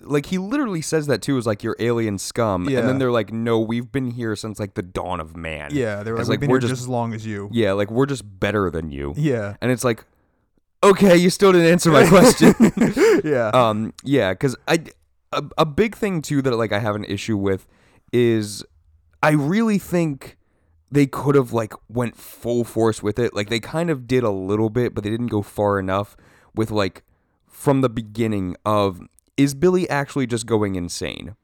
like 0.00 0.26
he 0.26 0.38
literally 0.38 0.80
says 0.80 1.06
that 1.08 1.20
too 1.22 1.36
is 1.36 1.46
like 1.46 1.62
you're 1.62 1.76
alien 1.78 2.18
scum, 2.18 2.68
Yeah. 2.68 2.78
and 2.80 2.88
then 2.88 2.98
they're 2.98 3.10
like, 3.12 3.32
no, 3.32 3.60
we've 3.60 3.90
been 3.92 4.10
here 4.12 4.34
since 4.36 4.58
like 4.58 4.74
the 4.74 4.82
dawn 4.82 5.20
of 5.20 5.36
man. 5.36 5.70
Yeah, 5.72 6.02
they 6.02 6.10
were 6.12 6.18
like, 6.18 6.22
It's 6.22 6.30
we've 6.30 6.40
been 6.40 6.50
we're 6.50 6.60
here 6.60 6.68
just, 6.70 6.82
as 6.82 6.88
long 6.88 7.12
as 7.14 7.26
you. 7.26 7.48
Yeah, 7.52 7.72
like 7.72 7.90
we're 7.90 8.06
just 8.06 8.24
better 8.40 8.70
than 8.70 8.90
you. 8.90 9.12
Yeah, 9.16 9.56
And 9.60 9.70
it's 9.70 9.84
like, 9.84 10.04
okay, 10.82 11.16
you 11.16 11.28
still 11.30 11.52
didn't 11.52 11.66
answer 11.70 11.90
my 11.90 12.08
question. 12.14 12.54
yeah, 13.24 13.48
um, 13.52 13.92
yeah, 14.04 14.32
because 14.32 14.56
I 14.66 14.84
a, 15.32 15.44
a 15.58 15.66
big 15.66 15.94
thing 15.94 16.22
too 16.22 16.40
that 16.42 16.56
like 16.56 16.72
I 16.72 16.78
have 16.78 16.96
an 16.96 17.04
issue 17.04 17.36
with 17.36 17.66
is 18.12 18.64
I 19.22 19.32
really 19.32 19.78
think 19.78 20.37
they 20.90 21.06
could 21.06 21.34
have 21.34 21.52
like 21.52 21.72
went 21.88 22.16
full 22.16 22.64
force 22.64 23.02
with 23.02 23.18
it. 23.18 23.34
Like 23.34 23.48
they 23.48 23.60
kind 23.60 23.90
of 23.90 24.06
did 24.06 24.24
a 24.24 24.30
little 24.30 24.70
bit, 24.70 24.94
but 24.94 25.04
they 25.04 25.10
didn't 25.10 25.26
go 25.28 25.42
far 25.42 25.78
enough 25.78 26.16
with 26.54 26.70
like 26.70 27.02
from 27.46 27.80
the 27.80 27.88
beginning 27.88 28.56
of 28.64 29.00
is 29.36 29.54
Billy 29.54 29.88
actually 29.88 30.26
just 30.26 30.46
going 30.46 30.74
insane? 30.74 31.36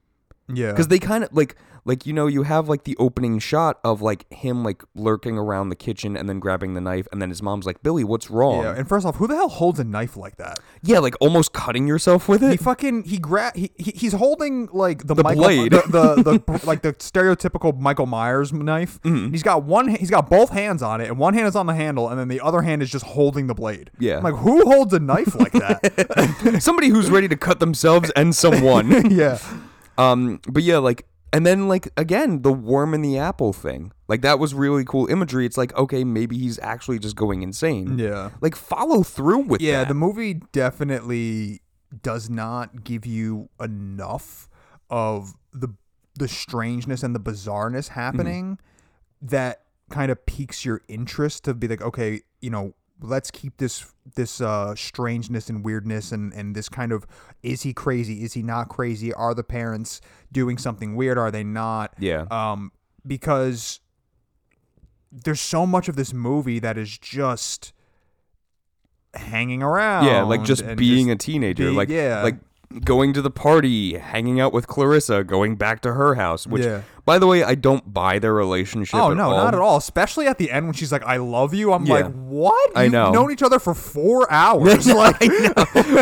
Yeah. 0.53 0.71
because 0.71 0.89
they 0.89 0.99
kind 0.99 1.25
of 1.25 1.33
like 1.33 1.57
like 1.85 2.07
you 2.07 2.13
know 2.13 2.27
you 2.27 2.43
have 2.45 2.69
like 2.69 2.85
the 2.85 2.97
opening 2.99 3.39
shot 3.39 3.79
of 3.85 4.01
like 4.01 4.31
him 4.33 4.65
like 4.65 4.83
lurking 4.95 5.37
around 5.37 5.69
the 5.69 5.77
kitchen 5.77 6.17
and 6.17 6.29
then 6.29 6.39
grabbing 6.39 6.75
the 6.75 6.81
knife 6.81 7.07
and 7.13 7.21
then 7.21 7.29
his 7.29 7.43
mom's 7.43 7.67
like 7.67 7.83
billy 7.83 8.05
what's 8.05 8.31
wrong 8.31 8.63
yeah, 8.63 8.75
and 8.75 8.89
first 8.89 9.07
off, 9.07 9.17
who 9.17 9.27
the 9.27 9.35
hell 9.35 9.49
holds 9.49 9.79
a 9.79 9.85
knife 9.85 10.17
like 10.17 10.37
that? 10.37 10.59
Yeah, 10.83 10.99
like 10.99 11.15
almost 11.21 11.53
cutting 11.53 11.87
yourself 11.87 12.29
with 12.29 12.43
it 12.43 12.51
He 12.51 12.57
fucking 12.57 13.05
he 13.05 13.19
grab 13.19 13.57
he, 13.57 13.71
he 13.77 13.93
he's 13.93 14.13
holding 14.13 14.69
like 14.73 15.07
the, 15.07 15.15
The 15.15 15.23
Michael, 15.23 15.43
blade. 15.45 15.73
the, 15.73 15.83
the, 16.17 16.39
the 16.39 16.61
like 16.67 16.83
the 16.83 16.93
stereotypical 16.95 17.79
Michael 17.79 18.07
Myers 18.07 18.53
knife. 18.53 19.01
Mm-hmm. 19.03 19.33
He's 19.33 19.43
got 19.43 19.65
one 19.65 19.89
he's 19.89 20.11
got 20.11 20.29
both 20.31 20.51
hands 20.51 20.83
on 20.83 21.01
it, 21.01 21.09
and 21.09 21.19
one 21.19 21.35
hand 21.35 21.47
is 21.47 21.57
on 21.57 21.67
the 21.67 21.75
handle, 21.75 22.09
and 22.09 22.19
then 22.19 22.29
the 22.29 22.41
other 22.41 22.63
hand 22.63 22.83
is 22.83 22.91
just 22.91 23.05
holding 23.05 23.47
the 23.47 23.55
blade. 23.55 23.91
Yeah. 23.99 24.19
I'm 24.19 24.23
like 24.25 24.35
who 24.37 24.65
holds 24.65 24.93
a 24.95 25.01
knife 25.01 25.35
like 25.35 25.53
that? 25.53 26.57
somebody 26.63 26.89
who's 26.89 27.11
ready 27.11 27.29
to 27.29 27.37
cut 27.37 27.61
themselves 27.61 28.11
and 28.17 28.35
someone 28.35 29.11
yeah, 29.11 29.39
um 29.99 30.41
but 30.49 30.63
yeah 30.63 30.79
like 30.79 31.07
and 31.33 31.45
then 31.47 31.69
like 31.69 31.89
again 31.97 32.43
the 32.43 32.53
worm 32.53 32.95
in 32.95 33.03
the 33.03 33.19
apple 33.19 33.53
thing 33.53 33.93
like 34.09 34.23
that 34.23 34.39
was 34.39 34.55
really 34.55 34.85
cool 34.85 35.07
imagery 35.09 35.45
it's 35.47 35.57
like 35.57 35.75
okay 35.77 36.05
maybe 36.05 36.39
he's 36.39 36.59
actually 36.61 36.99
just 36.99 37.17
going 37.17 37.43
insane 37.43 37.99
yeah. 37.99 38.31
like 38.41 38.55
follow 38.57 39.03
through 39.03 39.41
with 39.41 39.61
Yeah, 39.61 39.81
that. 39.81 39.89
the 39.89 39.95
movie 39.95 40.35
definitely 40.53 41.61
does 42.03 42.29
not 42.29 42.85
give 42.85 43.07
you 43.07 43.49
enough 43.61 44.49
of 44.91 45.35
the 45.53 45.69
the 46.17 46.29
strangeness 46.29 47.03
and 47.03 47.15
the 47.15 47.21
bizarreness 47.21 47.89
happening 47.89 48.59
that 49.21 49.63
kind 49.91 50.11
of 50.13 50.25
piques 50.27 50.65
your 50.65 50.81
interest 50.89 51.45
to 51.45 51.55
be 51.55 51.67
like, 51.67 51.83
okay, 51.83 52.21
you 52.41 52.51
know, 52.51 52.73
let's 53.04 53.30
keep 53.30 53.58
this 53.58 53.87
this 54.16 54.40
uh 54.40 54.75
strangeness 54.75 55.49
and 55.49 55.64
weirdness 55.64 56.12
and 56.12 56.32
and 56.32 56.54
this 56.54 56.68
kind 56.68 56.92
of 56.92 57.06
is 57.42 57.62
he 57.62 57.73
crazy? 57.73 58.23
Is 58.25 58.32
he 58.32 58.42
not 58.42 58.68
crazy? 58.68 59.12
Are 59.12 59.34
the 59.34 59.44
parents 59.44 60.00
doing 60.32 60.58
something 60.58 60.96
weird? 60.96 61.18
Are 61.18 61.30
they 61.30 61.44
not? 61.44 61.94
Yeah. 61.99 62.26
Um, 62.30 62.73
because 63.06 63.80
there's 65.12 65.40
so 65.40 65.66
much 65.66 65.88
of 65.88 65.96
this 65.96 66.12
movie 66.12 66.58
that 66.58 66.76
is 66.76 66.99
just 66.99 67.73
hanging 69.14 69.62
around. 69.62 70.06
Yeah, 70.06 70.23
like 70.23 70.42
just 70.42 70.76
being 70.76 71.11
a 71.11 71.16
teenager, 71.16 71.70
be- 71.70 71.76
like 71.76 71.88
yeah. 71.88 72.23
like 72.23 72.37
going 72.81 73.12
to 73.12 73.23
the 73.23 73.31
party, 73.31 73.99
hanging 73.99 74.40
out 74.40 74.52
with 74.52 74.66
Clarissa, 74.66 75.25
going 75.25 75.57
back 75.57 75.81
to 75.83 75.95
her 75.95 76.14
house. 76.16 76.47
Which, 76.47 76.64
Yeah. 76.64 76.83
by 77.04 77.19
the 77.19 77.26
way, 77.26 77.43
I 77.45 77.54
don't 77.54 77.93
buy 77.93 78.19
their 78.19 78.33
relationship. 78.35 78.95
Oh 78.99 79.12
no, 79.14 79.31
all. 79.31 79.37
not 79.37 79.54
at 79.54 79.61
all. 79.61 79.76
Especially 79.76 80.26
at 80.26 80.38
the 80.38 80.50
end 80.50 80.66
when 80.66 80.73
she's 80.75 80.90
like, 80.93 81.04
"I 81.04 81.16
love 81.19 81.54
you." 81.54 81.73
I'm 81.73 81.85
Yeah. 81.87 81.95
like, 81.95 82.12
"What? 82.14 82.71
I 82.76 82.85
You've 82.85 82.93
know. 82.93 83.12
known 83.12 83.31
each 83.33 83.43
other 83.43 83.59
for 83.59 83.75
four 83.75 84.26
hours." 84.33 84.87
like, 84.87 85.21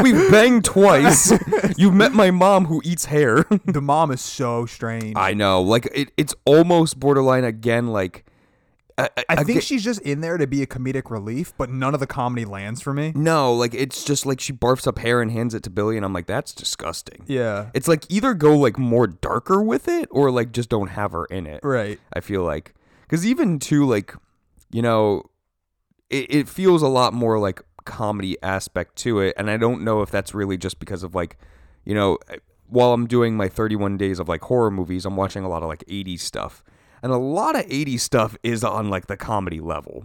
We've 0.02 0.30
banged 0.30 0.64
twice. 0.64 1.32
You've 1.76 1.94
met 1.94 2.12
my 2.12 2.30
mom 2.30 2.66
who 2.66 2.80
eats 2.84 3.06
hair. 3.06 3.44
the 3.66 3.82
mom 3.82 4.10
is 4.10 4.20
so 4.20 4.66
strange. 4.66 5.14
I 5.16 5.34
know, 5.34 5.60
like 5.62 5.88
it, 5.94 6.10
it's 6.16 6.34
almost 6.44 6.98
borderline 7.00 7.44
again. 7.44 7.88
Like 7.88 8.24
I, 8.98 9.04
I, 9.04 9.08
I 9.16 9.24
I 9.28 9.36
think 9.44 9.56
get- 9.58 9.64
she's 9.64 9.82
just 9.84 10.00
in 10.02 10.20
there 10.20 10.36
to 10.38 10.46
be 10.46 10.62
a 10.62 10.66
comedic 10.66 11.10
relief, 11.10 11.52
but 11.56 11.70
none 11.70 11.94
of 11.94 12.00
the 12.00 12.06
comedy 12.06 12.44
lands 12.44 12.80
for 12.80 12.92
me. 12.92 13.12
no, 13.14 13.52
like 13.54 13.74
it's 13.74 14.04
just 14.04 14.26
like 14.26 14.40
she 14.40 14.52
barfs 14.52 14.86
up 14.86 14.98
hair 14.98 15.20
and 15.22 15.30
hands 15.30 15.54
it 15.54 15.62
to 15.64 15.70
Billy, 15.70 15.96
and 15.96 16.04
I'm 16.04 16.12
like, 16.12 16.26
that's 16.26 16.52
disgusting. 16.52 17.24
Yeah. 17.26 17.70
It's 17.74 17.88
like 17.88 18.04
either 18.10 18.34
go 18.34 18.56
like 18.56 18.78
more 18.78 19.06
darker 19.06 19.62
with 19.62 19.88
it, 19.88 20.08
or 20.10 20.30
like 20.30 20.52
just 20.52 20.68
don't 20.68 20.88
have 20.88 21.12
her 21.12 21.24
in 21.26 21.46
it. 21.46 21.60
Right. 21.62 21.98
I 22.12 22.20
feel 22.20 22.42
like 22.44 22.74
because 23.02 23.26
even 23.26 23.58
too 23.58 23.84
like 23.86 24.14
you 24.70 24.80
know 24.82 25.22
it, 26.10 26.26
it 26.34 26.48
feels 26.48 26.82
a 26.82 26.88
lot 26.88 27.12
more 27.12 27.38
like 27.38 27.62
comedy 27.84 28.36
aspect 28.42 28.94
to 28.96 29.18
it 29.18 29.34
and 29.36 29.50
i 29.50 29.56
don't 29.56 29.82
know 29.82 30.02
if 30.02 30.10
that's 30.10 30.32
really 30.32 30.56
just 30.56 30.78
because 30.78 31.02
of 31.02 31.14
like 31.16 31.36
you 31.84 31.94
know 31.94 32.16
eh, 32.30 32.36
while 32.68 32.92
i'm 32.92 33.06
doing 33.08 33.36
my 33.36 33.48
31 33.48 33.96
days 33.98 34.18
of 34.20 34.28
like 34.28 34.40
horror 34.42 34.70
movies 34.70 35.04
i'm 35.04 35.16
watching 35.16 35.42
a 35.42 35.48
lot 35.48 35.62
of 35.62 35.68
like 35.68 35.84
80s 35.88 36.20
stuff 36.20 36.62
and 37.02 37.12
a 37.12 37.16
lot 37.16 37.56
of 37.56 37.66
80s 37.66 38.00
stuff 38.00 38.36
is 38.42 38.62
on 38.64 38.88
like 38.90 39.06
the 39.06 39.16
comedy 39.16 39.60
level. 39.60 40.04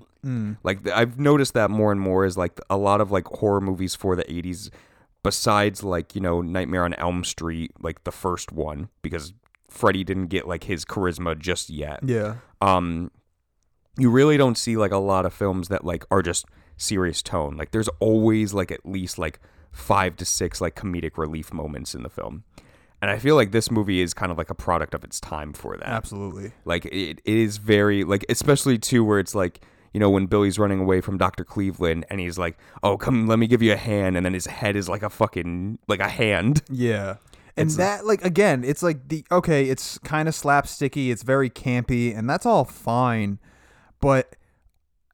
Like 0.64 0.86
i've 0.90 1.18
noticed 1.18 1.54
that 1.54 1.70
more 1.72 1.92
and 1.94 2.02
more 2.02 2.26
is 2.26 2.36
like 2.38 2.60
a 2.70 2.76
lot 2.76 3.00
of 3.00 3.12
like 3.12 3.26
horror 3.28 3.62
movies 3.62 3.96
for 3.96 4.14
the 4.16 4.24
80s 4.26 4.70
besides 5.24 5.84
like 5.84 6.16
you 6.16 6.22
know 6.22 6.42
nightmare 6.42 6.84
on 6.84 6.94
elm 6.96 7.24
street 7.24 7.72
like 7.80 8.04
the 8.04 8.12
first 8.12 8.52
one 8.52 8.90
because 9.02 9.34
freddy 9.70 10.04
didn't 10.04 10.28
get 10.28 10.48
like 10.48 10.66
his 10.66 10.84
charisma 10.84 11.38
just 11.38 11.70
yet. 11.70 12.00
Yeah. 12.04 12.36
um 12.62 13.10
you 13.98 14.10
really 14.10 14.36
don't 14.38 14.58
see 14.58 14.76
like 14.78 14.92
a 14.92 14.98
lot 14.98 15.26
of 15.26 15.34
films 15.34 15.70
that 15.70 15.86
like 15.86 16.04
are 16.12 16.22
just 16.22 16.46
serious 16.78 17.22
tone. 17.22 17.56
Like 17.58 17.72
there's 17.72 17.90
always 18.00 18.54
like 18.54 18.72
at 18.72 18.86
least 18.86 19.18
like 19.18 19.40
five 19.72 20.16
to 20.18 20.26
six 20.26 20.60
like 20.62 20.76
comedic 20.76 21.18
relief 21.18 21.54
moments 21.54 21.96
in 21.96 22.04
the 22.04 22.10
film 22.10 22.44
and 23.02 23.12
i 23.12 23.18
feel 23.18 23.36
like 23.36 23.52
this 23.52 23.70
movie 23.70 24.02
is 24.02 24.14
kind 24.14 24.32
of 24.32 24.38
like 24.38 24.50
a 24.50 24.56
product 24.56 24.94
of 24.94 25.04
its 25.04 25.20
time 25.20 25.54
for 25.54 25.78
that 25.78 25.88
Absolutely. 25.88 26.52
like 26.66 26.86
it, 26.86 26.92
it 26.92 27.22
is 27.26 27.58
very 27.58 28.04
like 28.04 28.26
especially 28.30 28.78
too 28.78 29.04
where 29.04 29.20
it's 29.20 29.36
like 29.36 29.62
you 29.94 30.00
know 30.00 30.10
when 30.10 30.26
billy's 30.26 30.60
running 30.60 30.80
away 30.80 31.02
from 31.02 31.18
dr 31.18 31.44
cleveland 31.46 32.06
and 32.10 32.20
he's 32.20 32.38
like 32.38 32.58
oh 32.84 32.98
come 32.98 33.28
let 33.28 33.40
me 33.40 33.48
give 33.48 33.62
you 33.62 33.74
a 33.74 33.78
hand 33.78 34.18
and 34.18 34.26
then 34.26 34.34
his 34.34 34.48
head 34.48 34.76
is 34.76 34.88
like 34.90 35.04
a 35.04 35.10
fucking 35.10 35.80
like 35.88 36.00
a 36.00 36.10
hand 36.10 36.62
Yeah. 36.70 37.16
And 37.58 37.72
It's- 37.72 37.78
that 37.78 38.06
like 38.06 38.24
again, 38.24 38.64
it's 38.64 38.84
like 38.84 39.08
the 39.08 39.26
okay, 39.32 39.68
it's 39.68 39.98
kind 40.00 40.28
of 40.28 40.36
slapsticky, 40.36 41.10
it's 41.12 41.24
very 41.24 41.50
campy, 41.50 42.16
and 42.16 42.30
that's 42.30 42.46
all 42.46 42.66
fine, 42.66 43.40
but 44.00 44.36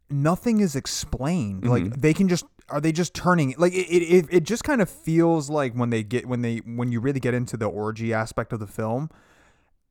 nothing 0.09 0.59
is 0.59 0.75
explained. 0.75 1.65
Like 1.65 1.83
mm-hmm. 1.83 2.01
they 2.01 2.13
can 2.13 2.27
just 2.27 2.43
are 2.70 2.79
they 2.82 2.91
just 2.91 3.13
turning 3.13 3.53
like 3.58 3.74
it, 3.74 3.88
it 3.89 4.25
it- 4.29 4.43
just 4.43 4.63
kind 4.63 4.82
of 4.82 4.89
feels 4.89 5.50
like 5.50 5.74
when 5.74 5.89
they 5.89 6.03
get 6.03 6.25
when 6.27 6.41
they 6.41 6.58
when 6.60 6.91
you 6.91 7.00
really 7.00 7.20
get 7.20 7.34
into 7.34 7.58
the 7.58 7.65
orgy 7.65 8.13
aspect 8.13 8.53
of 8.53 8.60
the 8.60 8.67
film, 8.67 9.10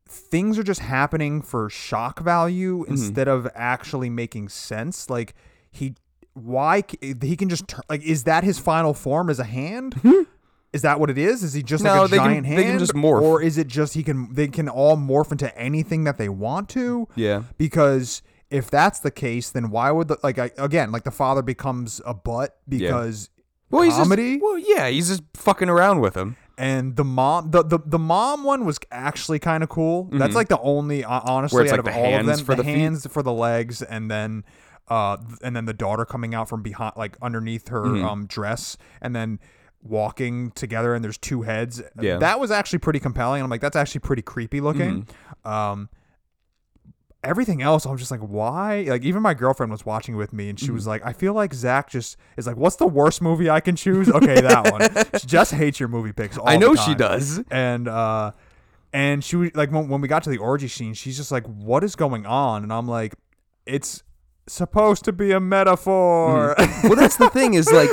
things 0.09 0.59
are 0.59 0.62
just 0.62 0.81
happening 0.81 1.43
for 1.43 1.69
shock 1.71 2.21
value 2.21 2.81
mm-hmm. 2.83 2.93
instead 2.93 3.29
of 3.29 3.49
actually 3.55 4.11
making 4.11 4.49
sense. 4.49 5.09
Like 5.11 5.35
he 5.71 5.95
why 6.35 6.83
he 7.00 7.37
can 7.37 7.49
just 7.49 7.69
turn 7.69 7.83
like 7.88 8.02
is 8.02 8.25
that 8.25 8.45
his 8.45 8.59
final 8.59 8.95
form 8.95 9.31
as 9.31 9.38
a 9.38 9.45
hand? 9.45 9.95
Mm-hmm. 9.97 10.23
Is 10.73 10.81
that 10.81 10.99
what 10.99 11.11
it 11.11 11.19
is? 11.19 11.43
Is 11.43 11.52
he 11.52 11.62
just 11.62 11.85
No, 11.85 11.93
like 11.93 12.12
a 12.12 12.17
can- 12.17 12.25
giant 12.25 12.47
they 12.47 12.55
hand, 12.55 12.67
can 12.67 12.79
just 12.79 12.95
morph. 12.95 13.21
or 13.21 13.43
is 13.43 13.59
it 13.59 13.67
just 13.67 13.93
he 13.93 14.02
can 14.02 14.33
they 14.33 14.49
can 14.49 14.71
all 14.71 14.97
morph 14.97 15.31
into 15.31 15.55
anything 15.59 16.05
that 16.05 16.17
they 16.17 16.31
want 16.31 16.71
to? 16.71 17.07
yeah 17.14 17.43
Because 17.59 18.23
if 18.52 18.71
that's 18.71 19.00
the 19.00 19.11
case, 19.11 19.50
then 19.50 19.71
why 19.71 19.90
would 19.90 20.09
the 20.09 20.18
like 20.23 20.38
I, 20.38 20.50
again 20.59 20.92
like 20.92 21.04
the 21.04 21.11
father 21.11 21.42
becomes 21.42 22.00
a 22.06 22.14
butt 22.14 22.56
because 22.68 23.30
well 23.71 23.82
he's 23.82 23.94
comedy 23.94 24.35
just, 24.35 24.42
well 24.42 24.59
yeah 24.59 24.88
he's 24.88 25.09
just 25.09 25.23
fucking 25.35 25.68
around 25.68 26.00
with 26.00 26.14
him 26.14 26.37
and 26.59 26.94
the 26.97 27.04
mom 27.04 27.50
the 27.50 27.62
the, 27.64 27.78
the 27.85 27.99
mom 27.99 28.44
one 28.44 28.64
was 28.66 28.78
actually 28.90 29.38
kind 29.38 29.62
of 29.62 29.71
cool. 29.71 30.04
That's 30.12 30.35
like 30.35 30.49
the 30.49 30.61
only 30.61 31.02
uh, 31.02 31.21
honestly 31.25 31.64
Mm-hmm. 31.64 31.73
out 31.75 31.85
like 31.87 31.94
of 31.94 32.00
all 32.00 32.14
of 32.21 32.26
them 32.26 32.38
for 32.44 32.54
the, 32.54 32.62
the 32.62 32.68
feet? 32.68 32.78
hands 32.78 33.06
for 33.11 33.23
the 33.23 33.32
legs 33.32 33.80
and 33.82 34.11
then 34.11 34.44
uh 34.88 35.16
and 35.42 35.56
then 35.56 35.64
the 35.64 35.73
daughter 35.73 36.04
coming 36.04 36.35
out 36.35 36.49
from 36.49 36.62
behind 36.62 36.92
like 36.97 37.16
underneath 37.23 37.68
her 37.68 37.82
Mm-hmm. 37.85 38.04
um 38.04 38.26
dress 38.26 38.76
and 39.00 39.16
then 39.16 39.40
walking 39.82 40.50
together 40.52 40.94
and 40.94 41.02
there's 41.04 41.18
two 41.18 41.42
heads. 41.42 41.82
Yeah. 42.00 42.18
That 42.18 42.38
was 42.38 42.50
actually 42.50 42.78
pretty 42.80 43.00
compelling. 43.00 43.42
I'm 43.42 43.50
like 43.50 43.61
that's 43.62 43.76
actually 43.76 44.00
pretty 44.00 44.23
creepy 44.23 44.61
looking. 44.61 45.06
Mm-hmm. 45.44 45.49
Um 45.49 45.88
everything 47.25 47.62
else 47.62 47.87
i'm 47.87 47.97
just 47.97 48.11
like 48.11 48.21
why? 48.21 48.83
Like 48.88 49.02
even 49.05 49.23
my 49.23 49.33
girlfriend 49.35 49.71
was 49.71 49.87
watching 49.87 50.17
with 50.17 50.33
me 50.33 50.49
and 50.49 50.59
she 50.59 50.67
Mm-hmm. 50.67 50.75
was 50.75 50.87
like 50.87 51.05
i 51.07 51.12
feel 51.12 51.35
like 51.35 51.55
zach 51.55 51.88
just 51.91 52.17
is 52.37 52.47
like 52.47 52.57
what's 52.57 52.76
the 52.76 52.87
worst 52.87 53.23
movie 53.23 53.49
i 53.49 53.61
can 53.61 53.76
choose? 53.76 54.09
Okay 54.09 54.41
that 54.41 54.71
one. 54.73 54.83
She 55.21 55.26
just 55.26 55.52
hates 55.55 55.79
your 55.79 55.88
movie 55.88 56.12
picks 56.12 56.37
all 56.37 56.49
i 56.49 56.57
know 56.57 56.75
she 56.75 56.95
does. 56.95 57.41
And 57.50 57.87
uh 57.88 58.33
and 58.93 59.23
she 59.25 59.37
was 59.37 59.50
like 59.55 59.71
when, 59.71 59.88
when 59.88 60.00
we 60.00 60.09
got 60.09 60.23
to 60.25 60.31
the 60.31 60.38
orgy 60.38 60.69
scene 60.69 60.95
she's 60.95 61.17
just 61.17 61.31
like 61.31 61.47
what 61.47 61.85
is 61.85 61.95
going 61.97 62.26
on? 62.26 62.62
And 62.64 62.73
i'm 62.73 62.88
like 62.88 63.14
it's 63.67 64.02
supposed 64.49 65.05
to 65.05 65.12
be 65.12 65.31
a 65.31 65.38
metaphor. 65.38 66.57
Well 66.83 66.97
that's 66.97 67.17
the 67.17 67.31
thing 67.31 67.55
is 67.55 67.71
like 67.71 67.91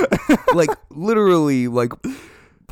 like 0.54 0.70
literally 0.90 1.68
like 1.68 1.92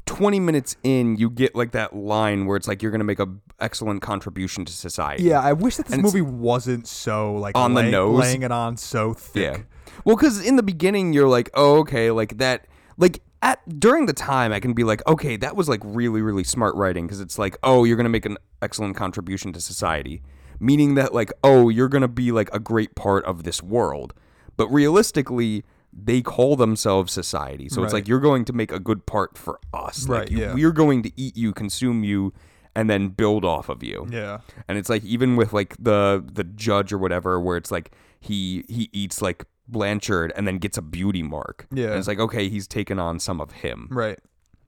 20 0.08 0.40
minutes 0.40 0.76
in 0.82 1.16
you 1.16 1.28
get 1.30 1.54
like 1.54 1.72
that 1.72 1.94
line 1.94 2.46
where 2.46 2.56
it's 2.56 2.66
like 2.66 2.82
you're 2.82 2.90
gonna 2.90 3.04
make 3.04 3.20
a 3.20 3.28
excellent 3.60 4.00
contribution 4.02 4.64
to 4.64 4.72
society. 4.72 5.24
Yeah 5.24 5.40
i 5.40 5.52
wish 5.52 5.76
that 5.76 5.86
this 5.86 5.92
And 5.94 6.00
it's- 6.00 6.14
movie 6.14 6.22
wasn't 6.22 6.86
so 6.88 7.34
like 7.34 7.56
On 7.56 7.74
the 7.74 7.82
lay- 7.82 7.90
nose. 7.90 8.18
laying 8.18 8.42
it 8.42 8.50
on 8.52 8.76
so 8.76 9.12
thick. 9.14 9.42
Yeah. 9.58 9.62
Well 10.04 10.16
because 10.16 10.40
in 10.44 10.56
the 10.56 10.62
beginning 10.62 11.12
you're 11.12 11.28
like 11.28 11.50
oh 11.54 11.78
okay 11.80 12.10
like 12.10 12.38
that 12.38 12.66
like 12.96 13.20
at 13.42 13.60
during 13.78 14.06
the 14.06 14.12
time 14.12 14.52
i 14.52 14.58
can 14.60 14.72
be 14.72 14.82
like 14.82 15.00
okay 15.06 15.36
that 15.36 15.54
was 15.54 15.68
like 15.68 15.80
really 15.84 16.22
really 16.22 16.42
smart 16.44 16.74
writing 16.74 17.06
because 17.06 17.20
it's 17.20 17.38
like 17.38 17.56
oh 17.62 17.84
you're 17.84 17.96
gonna 17.96 18.08
make 18.08 18.26
an 18.26 18.36
excellent 18.62 18.96
contribution 18.96 19.52
to 19.52 19.60
society. 19.60 20.22
Meaning 20.60 20.94
that 20.96 21.14
like 21.14 21.32
oh 21.44 21.68
you're 21.68 21.88
gonna 21.88 22.08
be 22.08 22.32
like 22.32 22.48
a 22.52 22.58
great 22.58 22.94
part 22.96 23.24
of 23.26 23.44
this 23.44 23.62
world. 23.62 24.12
But 24.56 24.68
realistically 24.68 25.64
they 26.04 26.22
call 26.22 26.56
themselves 26.56 27.12
society. 27.12 27.68
So 27.68 27.82
it's 27.82 27.92
like 27.92 28.08
you're 28.08 28.20
going 28.20 28.44
to 28.46 28.52
make 28.52 28.72
a 28.72 28.78
good 28.78 29.06
part 29.06 29.36
for 29.36 29.58
us. 29.72 30.08
Right, 30.08 30.20
like 30.20 30.30
you, 30.30 30.38
yeah. 30.38 30.54
we're 30.54 30.72
going 30.72 31.02
to 31.02 31.12
eat 31.16 31.36
you 31.36 31.52
consume 31.52 32.04
you 32.04 32.32
and 32.74 32.88
then 32.88 33.08
build 33.08 33.44
off 33.44 33.68
of 33.68 33.82
you. 33.82 34.06
Yeah. 34.10 34.38
And 34.68 34.78
it's 34.78 34.88
like 34.88 35.04
even 35.04 35.36
with 35.36 35.52
like 35.52 35.76
the 35.78 36.24
the 36.30 36.44
judge 36.44 36.92
or 36.92 36.98
whatever 36.98 37.40
where 37.40 37.56
it's 37.56 37.70
like 37.70 37.92
he 38.20 38.64
he 38.68 38.88
eats 38.92 39.20
like 39.20 39.44
blanchard 39.66 40.32
and 40.36 40.46
then 40.46 40.58
gets 40.58 40.78
a 40.78 40.82
beauty 40.82 41.22
mark. 41.22 41.66
Yeah. 41.72 41.88
and 41.88 41.94
it's 41.96 42.08
like 42.08 42.20
okay 42.20 42.48
he's 42.48 42.66
taken 42.66 42.98
on 42.98 43.18
some 43.18 43.40
of 43.40 43.52
him. 43.52 43.88
Right 43.90 44.18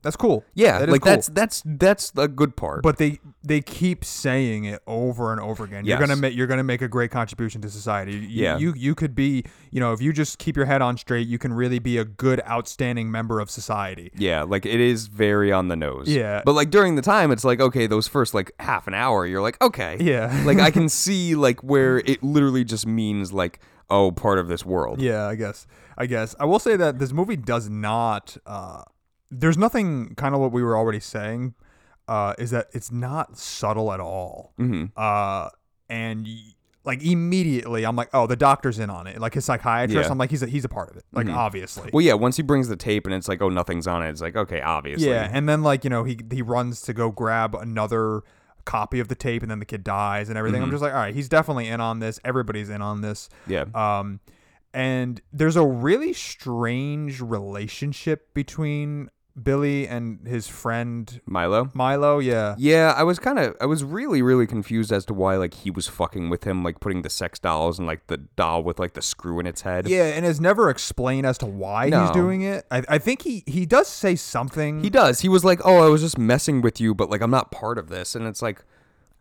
that's 0.03 0.15
cool 0.15 0.43
yeah 0.53 0.79
That 0.79 0.89
like 0.89 1.01
cool. 1.01 1.11
that's 1.11 1.27
that's 1.27 1.63
that's 1.65 2.11
the 2.11 2.27
good 2.27 2.55
part 2.55 2.83
but 2.83 2.97
they 2.97 3.19
they 3.43 3.61
keep 3.61 4.03
saying 4.05 4.65
it 4.65 4.81
over 4.85 5.31
and 5.31 5.41
over 5.41 5.63
again. 5.63 5.83
You're 5.85 5.97
gonna 5.97 6.15
make 6.15 6.35
you're 6.35 6.47
gonna 6.47 6.63
make 6.63 6.81
a 6.81 6.87
great 6.87 7.09
contribution 7.11 7.61
to 7.61 7.69
society. 7.69 8.13
You, 8.13 8.19
Yeah. 8.43 8.57
you 8.57 8.73
you 8.75 8.93
could 8.95 9.15
be 9.15 9.43
you 9.71 9.79
know 9.79 9.93
if 9.93 10.01
you 10.01 10.13
just 10.13 10.37
keep 10.37 10.55
your 10.55 10.65
head 10.65 10.81
on 10.81 10.97
straight, 10.97 11.27
you 11.27 11.37
can 11.39 11.53
really 11.53 11.79
be 11.79 11.97
a 11.97 12.05
good, 12.05 12.41
outstanding 12.47 13.09
member 13.11 13.39
of 13.39 13.49
society. 13.49 14.11
yeah 14.15 14.43
like 14.43 14.65
it 14.65 14.79
is 14.79 15.07
very 15.07 15.51
on 15.51 15.67
the 15.69 15.75
nose 15.75 16.07
Yeah. 16.07 16.41
but 16.45 16.53
like 16.53 16.69
during 16.69 16.95
the 16.95 17.01
time 17.01 17.31
it's 17.31 17.43
like 17.43 17.59
okay 17.59 17.87
those 17.87 18.07
first 18.07 18.33
like 18.33 18.51
half 18.59 18.87
an 18.87 18.93
hour 18.93 19.25
you're 19.25 19.41
like 19.41 19.61
okay 19.61 19.97
Yeah. 19.99 20.43
like 20.45 20.59
i 20.59 20.71
can 20.71 20.87
see 20.89 21.35
like 21.35 21.61
where 21.63 21.99
it 21.99 22.21
literally 22.23 22.63
just 22.63 22.85
means 22.85 23.31
like 23.33 23.59
oh 23.89 24.11
part 24.11 24.39
of 24.39 24.47
this 24.47 24.65
world 24.65 25.01
Yeah, 25.01 25.25
I 25.27 25.35
guess. 25.35 25.67
I 25.97 26.05
guess 26.05 26.35
I 26.39 26.45
will 26.45 26.59
say 26.59 26.75
that 26.77 26.97
this 26.99 27.11
movie 27.11 27.35
does 27.35 27.69
not. 27.69 28.37
Uh, 28.45 28.83
there's 29.31 29.57
nothing 29.57 30.13
kind 30.15 30.35
of 30.35 30.41
what 30.41 30.51
we 30.51 30.61
were 30.61 30.77
already 30.77 30.99
saying. 30.99 31.55
Uh, 32.07 32.33
is 32.37 32.51
that 32.51 32.67
it's 32.73 32.91
not 32.91 33.37
subtle 33.37 33.91
at 33.93 33.99
all. 34.01 34.53
hmm 34.57 34.85
Uh, 34.97 35.49
and 35.89 36.27
like 36.83 37.01
immediately, 37.03 37.85
I'm 37.85 37.95
like, 37.95 38.09
oh, 38.13 38.27
the 38.27 38.35
doctor's 38.35 38.79
in 38.79 38.89
on 38.89 39.07
it. 39.07 39.19
Like 39.21 39.33
his 39.35 39.45
psychiatrist, 39.45 40.07
Yeah. 40.07 40.11
I'm 40.11 40.17
like, 40.17 40.29
he's 40.31 40.41
a, 40.43 40.47
he's 40.47 40.65
a 40.65 40.69
part 40.69 40.89
of 40.89 40.97
it. 40.97 41.05
Like 41.13 41.27
obviously. 41.29 41.89
well 41.93 42.03
yeah 42.03 42.13
once 42.13 42.37
he 42.37 42.43
brings 42.43 42.67
the 42.67 42.75
tape 42.75 43.05
and 43.05 43.13
it's 43.15 43.27
like 43.27 43.41
oh 43.41 43.49
nothing's 43.49 43.87
on 43.87 44.03
it 44.03 44.09
it's 44.09 44.19
like 44.21 44.35
okay 44.35 44.61
obviously 44.61 45.09
Yeah, 45.09 45.29
and 45.31 45.47
then 45.47 45.61
like 45.63 45.83
you 45.83 45.89
know 45.89 46.03
he 46.03 46.19
he 46.31 46.41
runs 46.41 46.81
to 46.81 46.93
go 46.93 47.11
grab 47.11 47.55
another 47.55 48.23
copy 48.65 48.99
of 48.99 49.07
the 49.07 49.15
tape, 49.15 49.41
and 49.41 49.49
then 49.51 49.59
the 49.59 49.65
kid 49.65 49.83
dies 49.83 50.29
and 50.29 50.37
everything. 50.37 50.59
Mm-hmm. 50.59 50.65
I'm 50.65 50.71
just 50.71 50.81
like, 50.83 50.93
all 50.93 50.99
right, 50.99 51.13
he's 51.15 51.29
definitely 51.29 51.67
in 51.67 51.81
on 51.81 51.99
this. 51.99 52.19
Everybody's 52.25 52.69
in 52.69 52.81
on 52.81 53.01
this. 53.01 53.29
Yeah. 53.47 53.65
Um, 53.73 54.19
and 54.73 55.19
there's 55.33 55.55
a 55.55 55.65
really 55.65 56.13
strange 56.13 57.21
relationship 57.21 58.33
between 58.33 59.09
Billy 59.41 59.87
and 59.87 60.27
his 60.27 60.47
friend 60.47 61.21
Milo. 61.25 61.69
Milo. 61.73 62.19
Yeah. 62.19 62.55
Yeah, 62.57 62.93
I 62.95 63.03
was 63.03 63.19
kind 63.19 63.39
of 63.39 63.55
I 63.61 63.65
was 63.65 63.83
really 63.83 64.21
really 64.21 64.47
confused 64.47 64.91
as 64.91 65.05
to 65.05 65.13
why 65.13 65.35
like 65.37 65.53
he 65.53 65.71
was 65.71 65.87
fucking 65.87 66.29
with 66.29 66.43
him 66.43 66.63
like 66.63 66.79
putting 66.79 67.01
the 67.01 67.09
sex 67.09 67.39
dolls 67.39 67.79
and 67.79 67.87
like 67.87 68.07
the 68.07 68.17
doll 68.17 68.63
with 68.63 68.79
like 68.79 68.93
the 68.93 69.01
screw 69.01 69.39
in 69.39 69.47
its 69.47 69.61
head. 69.61 69.87
Yeah, 69.87 70.05
and 70.05 70.25
it's 70.25 70.39
never 70.39 70.69
explained 70.69 71.25
as 71.25 71.37
to 71.39 71.45
why 71.45 71.89
he's 71.89 72.11
doing 72.11 72.41
it. 72.41 72.65
I, 72.71 72.83
I 72.87 72.97
think 72.97 73.21
he 73.21 73.43
he 73.47 73.65
does 73.65 73.87
say 73.87 74.15
something. 74.15 74.83
He 74.83 74.89
does. 74.89 75.21
He 75.21 75.29
was 75.29 75.45
like, 75.45 75.59
"Oh, 75.63 75.85
I 75.85 75.89
was 75.89 76.01
just 76.01 76.17
messing 76.17 76.61
with 76.61 76.81
you, 76.81 76.93
but 76.93 77.09
like 77.09 77.21
I'm 77.21 77.31
not 77.31 77.51
part 77.51 77.77
of 77.77 77.89
this." 77.89 78.15
And 78.15 78.25
it's 78.27 78.41
like, 78.41 78.63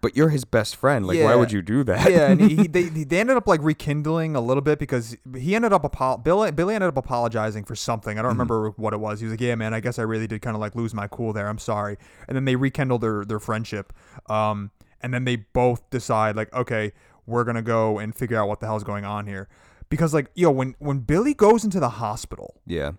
"But 0.00 0.16
you're 0.16 0.30
his 0.30 0.44
best 0.44 0.76
friend. 0.76 1.06
Like 1.06 1.20
why 1.20 1.34
would 1.34 1.52
you 1.52 1.62
do 1.62 1.84
that?" 1.84 2.10
yeah, 2.10 2.28
and 2.30 2.40
he, 2.40 2.56
he, 2.62 2.66
they 2.66 2.84
they 2.84 3.20
ended 3.20 3.36
up 3.36 3.46
like 3.46 3.60
rekindling 3.62 4.34
a 4.36 4.40
little 4.40 4.60
bit 4.62 4.78
because 4.78 5.16
he 5.36 5.54
ended 5.54 5.72
up 5.72 5.84
apo- 5.84 6.16
Billy 6.18 6.50
Billy 6.52 6.74
ended 6.74 6.88
up 6.88 6.96
apologizing 6.96 7.64
for 7.64 7.74
something. 7.76 8.18
I 8.18 8.22
don't 8.22 8.30
Mm-hmm. 8.32 8.38
remember 8.40 8.70
what 8.76 8.92
it 8.92 9.00
was. 9.00 9.20
He 9.20 9.26
was 9.26 9.32
like, 9.32 9.40
"Yeah, 9.40 9.54
man, 9.54 9.74
I 9.74 9.80
guess 9.80 9.98
I 9.98 10.02
really 10.02 10.26
did 10.26 10.40
kind 10.42 10.54
of 10.56 10.60
like 10.60 10.74
lose 10.74 10.94
my 10.94 11.06
cool 11.08 11.32
there. 11.32 11.48
I'm 11.48 11.58
sorry." 11.58 11.96
And 12.28 12.36
then 12.36 12.44
they 12.44 12.56
rekindled 12.56 13.00
their 13.02 13.24
their 13.24 13.40
friendship. 13.40 13.92
Um, 14.28 14.70
and 15.02 15.12
then 15.14 15.24
they 15.24 15.36
both 15.36 15.88
decide 15.90 16.36
like, 16.36 16.52
"Okay, 16.52 16.92
we're 17.26 17.44
gonna 17.44 17.62
go 17.62 17.98
and 17.98 18.14
figure 18.14 18.38
out 18.38 18.48
what 18.48 18.60
the 18.60 18.66
hell's 18.66 18.84
going 18.84 19.04
on 19.04 19.26
here." 19.26 19.48
Because 19.88 20.14
like, 20.14 20.30
yo, 20.34 20.50
when 20.50 20.76
when 20.78 21.00
Billy 21.00 21.34
goes 21.34 21.64
into 21.64 21.80
the 21.80 21.88
hospital 21.88 22.60
yeah. 22.66 22.92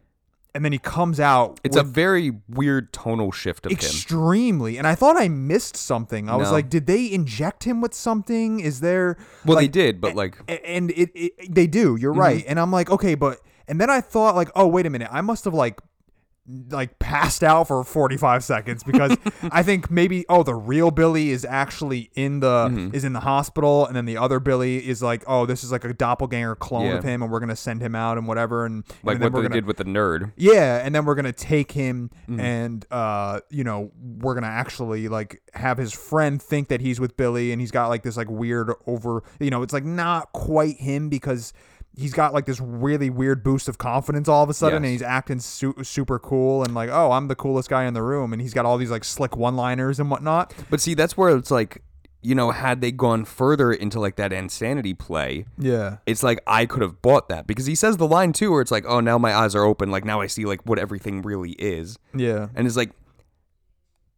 And 0.53 0.65
then 0.65 0.71
he 0.71 0.77
comes 0.79 1.19
out, 1.19 1.59
It's 1.63 1.77
a 1.77 1.83
very 1.83 2.31
weird 2.49 2.91
tonal 2.93 3.31
shift 3.31 3.65
of 3.65 3.71
him. 3.71 3.77
extremely, 3.77 4.77
and 4.77 4.85
I 4.85 4.95
thought 4.95 5.15
I 5.17 5.27
missed 5.27 5.77
something. 5.77 6.29
I 6.29 6.35
was 6.35 6.51
like, 6.51 6.69
did 6.69 6.85
they 6.87 7.11
inject 7.11 7.63
him 7.63 7.81
with 7.81 7.93
something? 7.93 8.59
Is 8.59 8.79
there? 8.81 9.17
Well, 9.45 9.57
they 9.57 9.67
did, 9.67 10.01
but 10.01 10.15
like 10.15 10.37
and 10.47 10.91
it, 10.91 11.09
it 11.15 11.53
they 11.55 11.67
do 11.67 11.95
you're 11.99 12.11
Mm-hmm. 12.11 12.19
right 12.19 12.45
and 12.47 12.59
i'm 12.59 12.71
like 12.71 12.89
okay 12.89 13.15
but 13.15 13.39
and 13.67 13.79
then 13.79 13.89
i 13.89 14.01
thought 14.01 14.35
like 14.35 14.49
oh 14.55 14.67
wait 14.67 14.85
a 14.85 14.89
minute 14.89 15.07
i 15.11 15.21
must 15.21 15.45
have 15.45 15.53
like 15.53 15.79
like 16.69 16.97
passed 16.97 17.43
out 17.43 17.67
for 17.67 17.83
45 17.83 18.43
seconds 18.43 18.83
because 18.83 19.15
i 19.51 19.61
think 19.61 19.91
maybe 19.91 20.25
oh 20.27 20.41
the 20.41 20.55
real 20.55 20.89
billy 20.89 21.29
is 21.29 21.45
actually 21.45 22.09
in 22.15 22.39
the 22.39 22.47
Mm-hmm. 22.67 22.95
is 22.95 23.03
in 23.03 23.13
the 23.13 23.19
hospital 23.19 23.85
and 23.85 23.95
then 23.95 24.05
the 24.05 24.17
other 24.17 24.39
billy 24.39 24.85
is 24.85 25.03
like 25.03 25.23
oh 25.27 25.45
this 25.45 25.63
is 25.63 25.71
like 25.71 25.85
a 25.85 25.93
doppelganger 25.93 26.55
clone 26.55 26.87
Yeah. 26.87 26.97
of 26.97 27.03
him 27.03 27.21
and 27.21 27.31
we're 27.31 27.39
gonna 27.39 27.55
send 27.55 27.81
him 27.81 27.93
out 27.95 28.17
and 28.17 28.27
whatever 28.27 28.65
and, 28.65 28.83
like 29.03 29.15
and 29.15 29.23
then 29.23 29.31
what 29.31 29.39
they 29.41 29.47
gonna 29.49 29.55
did 29.55 29.65
with 29.65 29.77
the 29.77 29.85
nerd. 29.85 30.33
yeah, 30.35 30.81
and 30.83 30.93
then 30.95 31.05
we're 31.05 31.15
gonna 31.15 31.31
take 31.31 31.71
him 31.73 32.09
Mm-hmm. 32.27 32.39
and 32.39 32.85
uh, 32.91 33.39
you 33.49 33.63
know, 33.63 33.91
we're 34.19 34.33
gonna 34.33 34.47
actually 34.47 35.07
like 35.07 35.41
have 35.53 35.77
his 35.77 35.91
friend 35.93 36.41
think 36.41 36.69
that 36.69 36.81
he's 36.81 36.99
with 36.99 37.15
Billy, 37.17 37.51
and 37.51 37.59
he's 37.61 37.71
got 37.71 37.87
like 37.89 38.03
this 38.03 38.17
like 38.17 38.29
weird 38.29 38.71
over, 38.87 39.23
you 39.39 39.49
know, 39.49 39.61
it's 39.63 39.73
like 39.73 39.83
not 39.85 40.31
quite 40.33 40.77
him 40.77 41.09
because 41.09 41.51
he's 41.95 42.13
got 42.13 42.33
like 42.33 42.45
this 42.45 42.59
really 42.59 43.09
weird 43.09 43.43
boost 43.43 43.67
of 43.67 43.77
confidence 43.77 44.27
all 44.27 44.43
of 44.43 44.49
a 44.49 44.53
sudden, 44.53 44.77
and 44.83 44.91
he's 44.91 45.01
acting 45.01 45.39
su- 45.39 45.75
super 45.83 46.19
cool 46.19 46.63
and 46.63 46.73
like, 46.73 46.89
oh, 46.89 47.11
I'm 47.11 47.27
the 47.27 47.35
coolest 47.35 47.69
guy 47.69 47.85
in 47.85 47.93
the 47.93 48.01
room, 48.03 48.33
and 48.33 48.41
he's 48.41 48.53
got 48.53 48.65
all 48.65 48.77
these 48.77 48.91
like 48.91 49.03
slick 49.03 49.35
one-liners 49.35 49.99
and 49.99 50.09
whatnot. 50.09 50.53
But 50.69 50.79
see, 50.81 50.93
that's 50.93 51.17
where 51.17 51.35
it's 51.35 51.51
like, 51.51 51.83
you 52.23 52.35
know, 52.35 52.51
had 52.51 52.81
they 52.81 52.91
gone 52.91 53.25
further 53.25 53.73
into 53.73 53.99
like 53.99 54.15
that 54.15 54.31
insanity 54.31 54.93
play, 54.93 55.45
Yeah, 55.57 55.97
it's 56.05 56.23
like 56.23 56.39
I 56.47 56.65
could 56.65 56.81
have 56.81 57.01
bought 57.01 57.29
that 57.29 57.47
because 57.47 57.65
he 57.65 57.75
says 57.75 57.97
the 57.97 58.07
line 58.07 58.31
too, 58.31 58.51
where 58.51 58.61
it's 58.61 58.71
like, 58.71 58.85
"Oh, 58.87 58.99
now 58.99 59.17
my 59.17 59.33
eyes 59.35 59.55
are 59.55 59.63
open. 59.65 59.89
Like 59.91 60.05
now 60.05 60.21
I 60.21 60.27
see 60.27 60.45
like 60.45 60.61
what 60.65 60.77
everything 60.79 61.21
really 61.23 61.51
is." 61.53 61.97
yeah, 62.13 62.47
And 62.55 62.67
it's 62.67 62.77
like, 62.77 62.91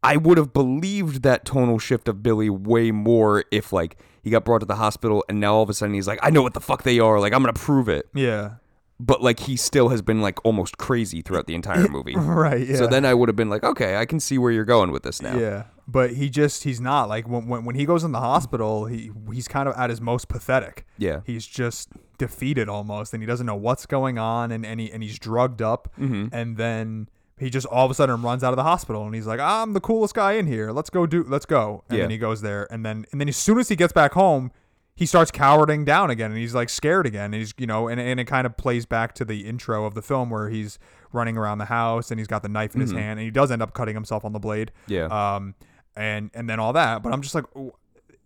I 0.04 0.18
would 0.18 0.38
have 0.38 0.52
believed 0.52 1.24
that 1.24 1.46
tonal 1.46 1.80
shift 1.80 2.10
of 2.10 2.22
Billy 2.22 2.50
way 2.50 2.92
more 2.92 3.46
if 3.52 3.72
like 3.72 3.98
he 4.24 4.30
got 4.32 4.44
brought 4.46 4.60
to 4.60 4.66
the 4.66 4.76
hospital 4.78 5.24
and 5.30 5.40
now 5.40 5.54
all 5.56 5.64
of 5.64 5.70
a 5.70 5.74
sudden 5.74 5.94
he's 5.94 6.08
like, 6.08 6.20
I 6.24 6.30
know 6.32 6.42
what 6.42 6.54
the 6.56 6.62
fuck 6.62 6.84
they 6.84 6.98
are. 7.00 7.20
Like 7.20 7.34
I'm 7.34 7.42
gonna 7.44 7.54
prove 7.54 7.88
it. 7.90 8.08
yeah, 8.16 8.54
But 9.00 9.22
like 9.22 9.42
he 9.42 9.56
still 9.58 9.90
has 9.90 10.02
been 10.02 10.22
like 10.22 10.44
almost 10.46 10.78
crazy 10.78 11.22
throughout 11.22 11.46
the 11.48 11.56
entire 11.56 11.88
movie. 11.98 12.16
right. 12.16 12.66
Yeah. 12.68 12.78
So 12.78 12.88
then 12.88 13.06
I 13.06 13.14
would 13.14 13.30
have 13.30 13.36
been 13.36 13.50
like, 13.50 13.64
okay, 13.64 13.98
I 13.98 14.06
can 14.06 14.20
see 14.20 14.38
where 14.38 14.52
you're 14.52 14.66
going 14.66 14.92
with 14.92 15.04
this 15.04 15.22
now. 15.22 15.38
Yeah, 15.38 15.64
but 15.88 16.12
he 16.14 16.30
just 16.30 16.64
he's 16.64 16.80
not 16.80 17.10
like 17.10 17.28
when 17.28 17.48
when, 17.48 17.66
when 17.66 17.76
he 17.76 17.86
goes 17.86 18.04
in 18.04 18.12
the 18.14 18.20
hospital, 18.22 18.86
he 18.86 19.12
he's 19.34 19.48
kind 19.48 19.68
of 19.68 19.76
at 19.76 19.90
his 19.90 20.00
most 20.00 20.28
pathetic. 20.30 20.86
Yeah. 20.98 21.20
He's 21.26 21.46
just 21.46 21.90
defeated 22.18 22.70
almost, 22.70 23.14
and 23.14 23.22
he 23.22 23.28
doesn't 23.28 23.46
know 23.46 23.56
what's 23.56 23.86
going 23.86 24.18
on, 24.18 24.52
and 24.54 24.66
and, 24.66 24.80
he, 24.80 24.90
and 24.92 25.04
he's 25.04 25.20
drugged 25.20 25.62
up, 25.62 25.90
Mm-hmm. 26.00 26.28
and 26.34 26.56
then 26.58 27.10
he 27.38 27.50
just 27.50 27.66
all 27.68 27.86
of 27.86 27.92
a 27.92 27.94
sudden 27.94 28.22
runs 28.22 28.44
out 28.44 28.54
of 28.54 28.58
the 28.58 28.64
hospital, 28.64 29.06
and 29.06 29.14
he's 29.16 29.28
like, 29.28 29.40
"I'm 29.40 29.74
the 29.74 29.82
coolest 29.82 30.14
guy 30.14 30.34
in 30.34 30.48
here. 30.48 30.72
Let's 30.72 30.90
go 30.90 31.06
do. 31.06 31.24
Let's 31.28 31.46
go." 31.46 31.84
And 31.90 31.98
Yeah. 31.98 32.04
then 32.04 32.12
he 32.12 32.18
goes 32.18 32.42
there, 32.42 32.68
and 32.72 32.86
then 32.86 33.06
and 33.12 33.20
then 33.22 33.28
as 33.30 33.38
soon 33.38 33.60
as 33.60 33.70
he 33.70 33.76
gets 33.76 33.94
back 33.94 34.14
home. 34.14 34.52
He 34.96 35.08
starts 35.08 35.32
cowering 35.32 35.86
down 35.86 36.12
again, 36.12 36.30
and 36.30 36.40
he's 36.40 36.54
like 36.54 36.70
scared 36.70 37.08
again. 37.08 37.26
And 37.26 37.34
he's, 37.34 37.52
you 37.58 37.66
know, 37.66 37.88
and, 37.88 38.00
and 38.00 38.20
it 38.20 38.26
kind 38.26 38.46
of 38.46 38.56
plays 38.58 38.86
back 38.86 39.16
to 39.16 39.26
the 39.26 39.40
intro 39.48 39.86
of 39.86 39.96
the 39.96 40.04
film 40.04 40.30
where 40.30 40.50
he's 40.50 40.78
running 41.12 41.36
around 41.36 41.58
the 41.58 41.66
house 41.66 42.12
and 42.12 42.20
he's 42.20 42.28
got 42.28 42.44
the 42.44 42.48
knife 42.48 42.76
in 42.76 42.82
his 42.82 42.92
hand, 42.92 43.18
and 43.18 43.22
he 43.22 43.32
does 43.32 43.50
end 43.50 43.64
up 43.64 43.74
cutting 43.74 43.96
himself 43.96 44.24
on 44.24 44.34
the 44.34 44.40
blade 44.40 44.72
Mm-hmm. 44.88 44.94
Yeah. 44.94 45.36
um, 45.36 45.56
and 45.96 46.30
and 46.36 46.48
then 46.48 46.60
all 46.60 46.74
that. 46.74 47.02
But 47.02 47.12
I'm 47.12 47.24
just 47.24 47.34
like, 47.34 47.46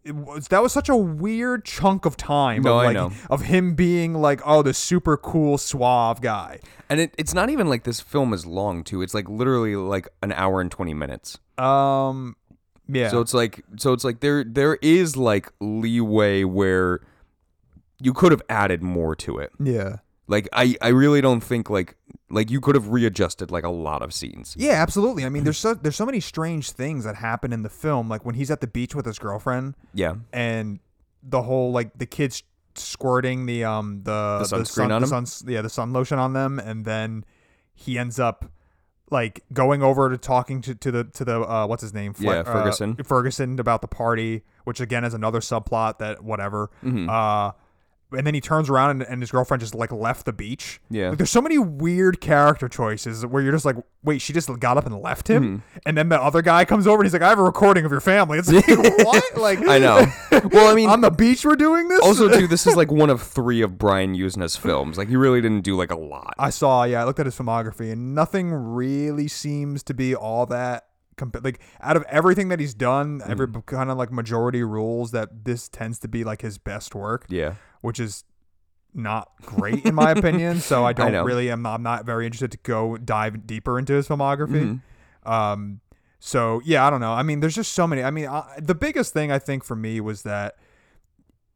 it 0.07 0.15
was, 0.15 0.47
that 0.47 0.61
was 0.63 0.71
such 0.73 0.89
a 0.89 0.95
weird 0.95 1.65
chunk 1.65 2.05
of 2.05 2.15
time 2.17 2.61
No, 2.63 2.79
of 2.79 2.85
I 2.87 2.93
know. 2.93 3.11
of 3.29 3.41
him 3.41 3.75
being 3.75 4.13
like, 4.13 4.41
oh, 4.45 4.61
the 4.61 4.73
super 4.73 5.17
cool 5.17 5.57
suave 5.57 6.21
guy. 6.21 6.59
And 6.89 6.99
it, 6.99 7.13
it's 7.17 7.33
not 7.33 7.49
even 7.49 7.67
like 7.67 7.83
this 7.83 7.99
film 7.99 8.33
is 8.33 8.45
long 8.45 8.83
too. 8.83 9.01
It's 9.01 9.13
like 9.13 9.27
literally 9.29 9.75
like 9.75 10.07
an 10.23 10.31
hour 10.31 10.61
and 10.61 10.71
twenty 10.71 10.93
minutes. 10.93 11.37
Um, 11.57 12.35
yeah, 12.87 13.09
So 13.09 13.19
it's 13.19 13.33
like 13.33 13.63
so 13.77 13.91
it's 13.93 14.03
like 14.03 14.21
there 14.21 14.43
there 14.43 14.77
is 14.81 15.17
like 15.17 15.51
leeway 15.59 16.43
where 16.45 17.01
you 17.99 18.13
could 18.13 18.31
have 18.31 18.41
added 18.49 18.81
more 18.81 19.15
to 19.17 19.39
it. 19.39 19.51
yeah, 19.59 19.97
Like 20.27 20.49
I 20.53 20.75
I 20.81 20.89
really 20.89 21.21
don't 21.21 21.41
think 21.41 21.69
like 21.69 21.95
like 22.29 22.51
you 22.51 22.59
could 22.59 22.75
have 22.75 22.89
readjusted 22.89 23.49
like 23.51 23.63
a 23.63 23.69
lot 23.69 24.01
of 24.01 24.13
scenes. 24.13 24.55
yeah, 24.59 24.73
absolutely. 24.73 25.23
I 25.25 25.29
mean, 25.29 25.43
there's 25.45 25.57
so 25.57 25.73
there's 25.73 25.95
so 25.95 26.05
many 26.05 26.19
strange 26.19 26.71
things 26.71 27.05
that 27.05 27.15
happen 27.15 27.53
in 27.53 27.63
the 27.63 27.69
film, 27.69 28.09
like 28.09 28.25
when 28.25 28.35
he's 28.35 28.51
at 28.51 28.59
the 28.61 28.67
beach 28.67 28.93
with 28.93 29.05
his 29.05 29.17
girlfriend 29.19 29.75
Yeah. 29.93 30.15
and 30.33 30.79
the 31.23 31.41
whole 31.43 31.71
like 31.71 31.97
the 31.97 32.05
kids 32.05 32.43
squirting 32.75 33.45
the 33.45 33.63
um 33.63 34.01
the 34.03 34.39
The 34.49 34.57
sunscreen 34.57 34.65
sun, 34.67 34.91
on 34.91 35.01
the 35.01 35.05
him? 35.05 35.09
suns- 35.09 35.43
yeah 35.47 35.61
the 35.61 35.69
sun 35.69 35.93
lotion 35.93 36.19
on 36.19 36.33
them 36.33 36.59
and 36.59 36.85
then 36.85 37.25
he 37.73 37.97
ends 37.97 38.19
up 38.19 38.45
like 39.09 39.43
going 39.53 39.81
over 39.81 40.09
to 40.09 40.17
talking 40.17 40.61
to, 40.61 40.75
to 40.75 40.91
the 40.91 41.03
to 41.05 41.23
the 41.25 41.39
uh, 41.41 41.65
what's 41.65 41.81
his 41.81 41.93
name 41.93 42.13
Yeah, 42.19 42.31
uh, 42.39 42.43
Ferguson. 42.43 42.95
Ferguson 43.03 43.59
about 43.59 43.81
the 43.81 43.87
party 43.87 44.43
which 44.65 44.79
again 44.81 45.03
is 45.05 45.13
another 45.13 45.39
subplot 45.39 45.97
that 45.99 46.23
whatever 46.23 46.69
Mm-hmm. 46.83 47.09
uh 47.09 47.51
and 48.11 48.25
then 48.25 48.33
he 48.33 48.41
turns 48.41 48.69
around 48.69 48.91
and, 48.91 49.03
and 49.03 49.21
his 49.21 49.31
girlfriend 49.31 49.61
just 49.61 49.75
like 49.75 49.91
left 49.91 50.25
the 50.25 50.33
beach. 50.33 50.79
Yeah. 50.89 51.09
Like, 51.09 51.17
there's 51.17 51.29
so 51.31 51.41
many 51.41 51.57
weird 51.57 52.21
character 52.21 52.69
choices 52.69 53.25
where 53.25 53.43
you're 53.43 53.51
just 53.51 53.65
like, 53.65 53.75
wait, 54.03 54.21
she 54.21 54.31
just 54.33 54.49
got 54.59 54.77
up 54.77 54.85
and 54.85 55.01
left 55.01 55.27
him, 55.29 55.43
Mm-hmm. 55.43 55.77
and 55.85 55.97
then 55.97 56.09
the 56.09 56.21
other 56.21 56.41
guy 56.41 56.63
comes 56.65 56.87
over 56.87 57.01
and 57.01 57.05
he's 57.05 57.13
like, 57.13 57.21
I 57.21 57.29
have 57.29 57.39
a 57.39 57.43
recording 57.43 57.83
of 57.85 57.91
your 57.91 57.99
family. 57.99 58.39
It's 58.39 58.49
like, 58.51 58.67
what? 59.05 59.37
Like, 59.37 59.59
I 59.67 59.77
know. 59.79 60.05
Well, 60.51 60.71
I 60.71 60.75
mean 60.75 60.89
on 60.89 61.01
the 61.01 61.09
beach 61.11 61.43
we're 61.45 61.55
doing 61.55 61.87
this. 61.87 61.99
also 62.01 62.29
too 62.29 62.47
this 62.47 62.67
is 62.67 62.75
like 62.75 62.91
one 63.03 63.09
of 63.09 63.21
3 63.21 63.61
of 63.61 63.77
Brian 63.77 64.15
Yuzna's 64.15 64.55
films. 64.55 64.97
Like 64.97 65.09
he 65.09 65.15
really 65.15 65.41
didn't 65.41 65.61
do 65.61 65.75
like 65.75 65.91
a 65.91 65.97
lot. 65.97 66.33
I 66.37 66.49
saw, 66.51 66.83
yeah, 66.83 67.01
I 67.01 67.05
looked 67.05 67.19
at 67.19 67.25
his 67.25 67.35
filmography, 67.37 67.91
and 67.91 68.13
nothing 68.15 68.51
really 68.53 69.27
seems 69.27 69.83
to 69.83 69.93
be 69.93 70.15
all 70.15 70.45
that. 70.47 70.86
Comp- 71.17 71.43
like 71.43 71.59
out 71.81 71.97
of 71.97 72.03
everything 72.09 72.49
that 72.49 72.59
he's 72.59 72.73
done, 72.73 73.21
every 73.25 73.47
Mm-hmm. 73.47 73.59
kind 73.61 73.89
of 73.89 73.97
like 73.97 74.11
majority 74.11 74.63
rules 74.63 75.11
that 75.11 75.43
this 75.45 75.67
tends 75.67 75.99
to 75.99 76.07
be 76.07 76.23
like 76.23 76.41
his 76.41 76.57
best 76.57 76.93
work, 76.95 77.25
Yeah. 77.27 77.55
which 77.81 77.99
is 77.99 78.23
not 78.93 79.29
great 79.41 79.85
in 79.85 79.93
my 79.95 80.11
opinion. 80.11 80.59
So 80.61 80.85
I 80.85 80.93
don't 80.93 81.11
know. 81.11 81.23
really, 81.23 81.49
I'm 81.49 81.65
I'm 81.65 81.83
not 81.83 82.05
very 82.05 82.25
interested 82.25 82.51
to 82.51 82.57
go 82.63 82.97
dive 82.97 83.45
deeper 83.45 83.77
into 83.79 83.93
his 83.93 84.07
filmography. 84.07 84.79
Mm-hmm. 85.25 85.29
Um, 85.31 85.81
so 86.19 86.61
yeah, 86.65 86.85
I 86.85 86.89
don't 86.89 87.01
know. 87.01 87.13
I 87.13 87.23
mean, 87.23 87.41
there's 87.41 87.55
just 87.55 87.73
so 87.73 87.85
many. 87.85 88.01
I 88.03 88.11
mean, 88.11 88.27
I, 88.27 88.57
the 88.61 88.75
biggest 88.75 89.13
thing 89.13 89.31
I 89.31 89.39
think 89.39 89.63
for 89.63 89.75
me 89.75 89.99
was 90.01 90.21
that 90.23 90.55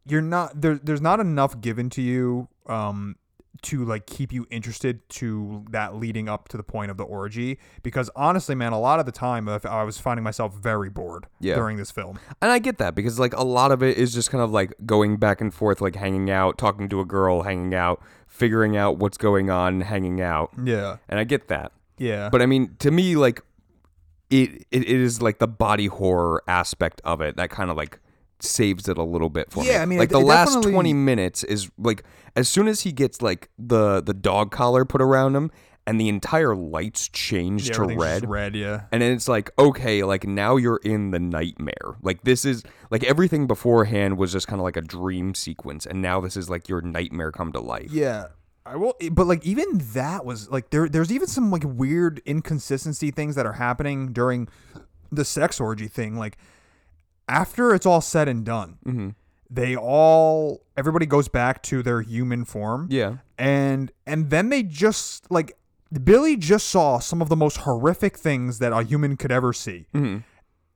you're 0.06 0.22
not 0.22 0.60
there. 0.62 0.80
There's 0.82 1.02
not 1.02 1.20
enough 1.20 1.62
given 1.62 1.90
to 1.92 2.02
you 2.02 2.48
um, 2.68 3.16
to 3.64 3.86
like 3.86 4.06
keep 4.08 4.32
you 4.34 4.48
interested 4.50 5.08
to 5.10 5.66
that 5.70 5.96
leading 5.96 6.28
up 6.28 6.48
to 6.50 6.58
the 6.58 6.64
point 6.64 6.90
of 6.90 6.98
the 6.98 7.04
orgy. 7.04 7.60
Because 7.84 8.10
honestly, 8.16 8.56
man, 8.56 8.72
a 8.74 8.80
lot 8.80 9.00
of 9.00 9.06
the 9.06 9.12
time 9.12 9.48
I 9.48 9.84
was 9.84 9.98
finding 10.00 10.24
myself 10.24 10.56
very 10.56 10.90
bored 10.90 11.28
Yeah. 11.40 11.56
during 11.56 11.78
this 11.78 11.92
film. 11.92 12.18
And 12.42 12.52
I 12.52 12.60
get 12.60 12.78
that 12.80 12.96
because 12.96 13.20
like 13.20 13.36
a 13.36 13.44
lot 13.44 13.72
of 13.72 13.84
it 13.84 13.98
is 13.98 14.14
just 14.14 14.32
kind 14.32 14.44
of 14.44 14.52
like 14.52 14.74
going 14.86 15.18
back 15.18 15.42
and 15.42 15.54
forth, 15.54 15.82
like 15.82 15.96
hanging 15.96 16.32
out, 16.32 16.58
talking 16.58 16.90
to 16.90 17.00
a 17.02 17.06
girl, 17.06 17.44
hanging 17.44 17.76
out, 17.76 18.02
figuring 18.28 18.78
out 18.78 18.98
what's 18.98 19.18
going 19.18 19.50
on, 19.50 19.82
hanging 19.82 20.22
out. 20.22 20.52
Yeah, 20.64 20.98
And 21.10 21.20
I 21.20 21.24
get 21.24 21.48
that. 21.50 21.72
yeah, 21.98 22.30
But 22.30 22.42
I 22.42 22.46
mean, 22.48 22.76
to 22.80 22.90
me, 22.90 23.16
like 23.16 23.42
it, 24.30 24.66
it, 24.72 24.84
it 24.84 24.88
is 24.88 25.22
like 25.22 25.40
the 25.40 25.48
body 25.48 25.88
horror 25.88 26.42
aspect 26.48 27.02
of 27.04 27.20
it 27.22 27.36
that 27.36 27.50
kind 27.50 27.70
of 27.70 27.76
like 27.78 28.00
saves 28.44 28.88
it 28.88 28.98
a 28.98 29.04
little 29.04 29.30
bit 29.30 29.52
for 29.52 29.62
me. 29.62 29.68
Yeah, 29.70 29.82
I 29.82 29.86
mean, 29.86 30.00
like 30.00 30.10
it- 30.10 30.14
the 30.14 30.20
it 30.20 30.26
last 30.26 30.50
definitely- 30.50 30.72
twenty 30.74 30.94
minutes 30.94 31.44
is 31.44 31.70
like 31.78 32.04
as 32.36 32.48
soon 32.50 32.68
as 32.68 32.82
he 32.82 32.92
gets 32.92 33.22
like 33.22 33.50
the 33.58 34.02
the 34.02 34.14
dog 34.14 34.52
collar 34.52 34.86
put 34.86 35.02
around 35.02 35.36
him, 35.36 35.52
and 35.88 36.00
the 36.00 36.08
entire 36.10 36.56
lights 36.56 37.10
change 37.10 37.68
Yeah, 37.70 37.74
to 37.76 37.84
red. 37.98 38.30
red, 38.30 38.56
yeah. 38.56 38.82
And 38.92 39.02
then 39.02 39.12
it's 39.14 39.28
like, 39.28 39.50
okay, 39.58 40.04
like 40.04 40.26
now 40.28 40.56
you're 40.56 40.80
in 40.84 41.12
the 41.12 41.20
nightmare. 41.20 41.96
Like 42.04 42.24
this 42.24 42.46
is 42.46 42.64
like 42.92 43.04
everything 43.04 43.48
beforehand 43.48 44.18
was 44.18 44.32
just 44.32 44.48
kind 44.48 44.60
of 44.60 44.64
like 44.64 44.78
a 44.78 44.82
dream 44.82 45.34
sequence, 45.34 45.86
and 45.86 46.02
now 46.02 46.22
this 46.22 46.38
is 46.38 46.50
like 46.50 46.70
your 46.70 46.82
nightmare 46.82 47.32
come 47.32 47.52
to 47.54 47.60
life. 47.60 47.92
Yeah. 47.92 48.28
I 48.64 48.76
will 48.76 48.94
eh, 49.02 49.10
but 49.12 49.26
like 49.26 49.44
even 49.44 49.80
that 49.94 50.24
was 50.24 50.48
like 50.52 50.70
there 50.70 50.88
there's 50.88 51.12
even 51.12 51.28
some 51.28 51.50
like 51.50 51.64
weird 51.66 52.22
inconsistency 52.28 53.10
things 53.10 53.34
that 53.36 53.48
are 53.48 53.54
happening 53.54 54.14
during 54.14 54.48
the 55.12 55.26
sex 55.26 55.60
orgy 55.60 55.88
thing 55.88 56.16
like 56.16 56.38
after 57.32 57.74
it's 57.74 57.86
all 57.86 58.02
said 58.02 58.28
and 58.28 58.46
done 58.46 58.78
Mm-hmm. 58.86 59.10
they 59.50 59.76
all 59.76 60.62
everybody 60.78 61.06
goes 61.06 61.28
back 61.28 61.62
to 61.64 61.82
their 61.82 62.02
human 62.02 62.46
form 62.46 62.88
Yeah. 62.92 63.18
and 63.38 63.92
and 64.06 64.30
then 64.30 64.50
they 64.50 64.64
just 64.64 65.30
like 65.32 65.58
Billy 66.04 66.38
just 66.38 66.68
saw 66.70 67.00
some 67.00 67.22
of 67.22 67.28
the 67.30 67.36
most 67.36 67.58
horrific 67.58 68.18
things 68.18 68.60
that 68.60 68.72
a 68.72 68.84
human 68.84 69.18
could 69.18 69.32
ever 69.32 69.52
see 69.54 69.88
Mm-hmm. 69.94 70.18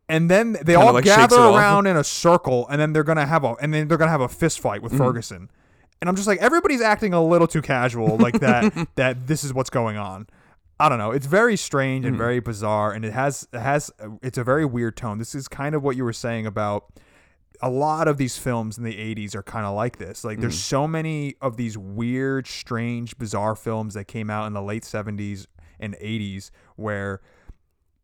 and 0.10 0.30
then 0.30 0.54
they 0.54 0.74
Kinda 0.74 0.80
all 0.80 0.94
like 0.94 1.04
gather 1.06 1.36
around 1.38 1.88
in 1.88 1.98
a 1.98 2.04
circle 2.04 2.68
and 2.70 2.80
then 2.82 2.94
they're 2.94 3.04
gonna 3.04 3.26
have 3.26 3.44
a 3.44 3.54
and 3.62 3.74
then 3.74 3.88
they're 3.88 3.98
gonna 3.98 4.12
have 4.12 4.22
a 4.22 4.28
fist 4.30 4.60
fight 4.60 4.82
with 4.82 4.92
Mm-hmm. 4.94 5.04
ferguson 5.04 5.50
and 6.02 6.10
i'm 6.10 6.16
just 6.16 6.28
like 6.28 6.40
everybody's 6.40 6.82
acting 6.82 7.14
a 7.14 7.24
little 7.24 7.48
too 7.48 7.62
casual 7.62 8.18
like 8.18 8.40
that 8.40 8.88
that 8.96 9.28
this 9.28 9.44
is 9.44 9.54
what's 9.54 9.70
going 9.70 9.98
on 9.98 10.28
i 10.80 10.90
don't 10.90 10.98
know 10.98 11.12
it's 11.12 11.26
very 11.26 11.56
strange 11.56 12.04
Mm-hmm. 12.04 12.10
and 12.14 12.18
very 12.18 12.40
bizarre 12.40 12.92
and 12.92 13.06
it 13.06 13.14
has 13.14 13.48
it 13.54 13.60
has 13.60 13.92
it's 14.22 14.38
a 14.38 14.44
very 14.44 14.66
weird 14.66 14.98
tone 14.98 15.18
this 15.18 15.34
is 15.36 15.48
kind 15.48 15.76
of 15.76 15.84
what 15.84 15.96
you 15.96 16.04
were 16.04 16.14
saying 16.14 16.46
about 16.46 16.86
a 17.62 17.70
lot 17.70 18.08
of 18.10 18.18
these 18.18 18.38
films 18.38 18.78
in 18.78 18.84
the 18.84 18.94
80s 18.94 19.34
are 19.34 19.42
kind 19.42 19.66
of 19.66 19.74
like 19.74 19.98
this. 19.98 20.26
Like, 20.26 20.42
there's 20.42 20.60
so 20.62 20.90
many 20.90 21.36
of 21.40 21.56
these 21.56 21.78
weird, 21.78 22.48
strange, 22.48 23.18
bizarre 23.18 23.56
films 23.56 23.94
that 23.94 24.10
came 24.10 24.30
out 24.30 24.46
in 24.48 24.52
the 24.52 24.62
late 24.62 24.84
70s 24.84 25.48
and 25.80 25.96
80s 25.96 26.52
where 26.76 27.22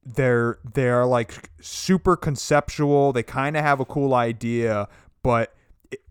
they're 0.05 0.57
they're 0.73 1.05
like 1.05 1.49
super 1.59 2.15
conceptual. 2.15 3.11
They 3.11 3.23
kind 3.23 3.57
of 3.57 3.63
have 3.63 3.81
a 3.81 3.85
cool 3.85 4.13
idea, 4.13 4.87
but 5.21 5.53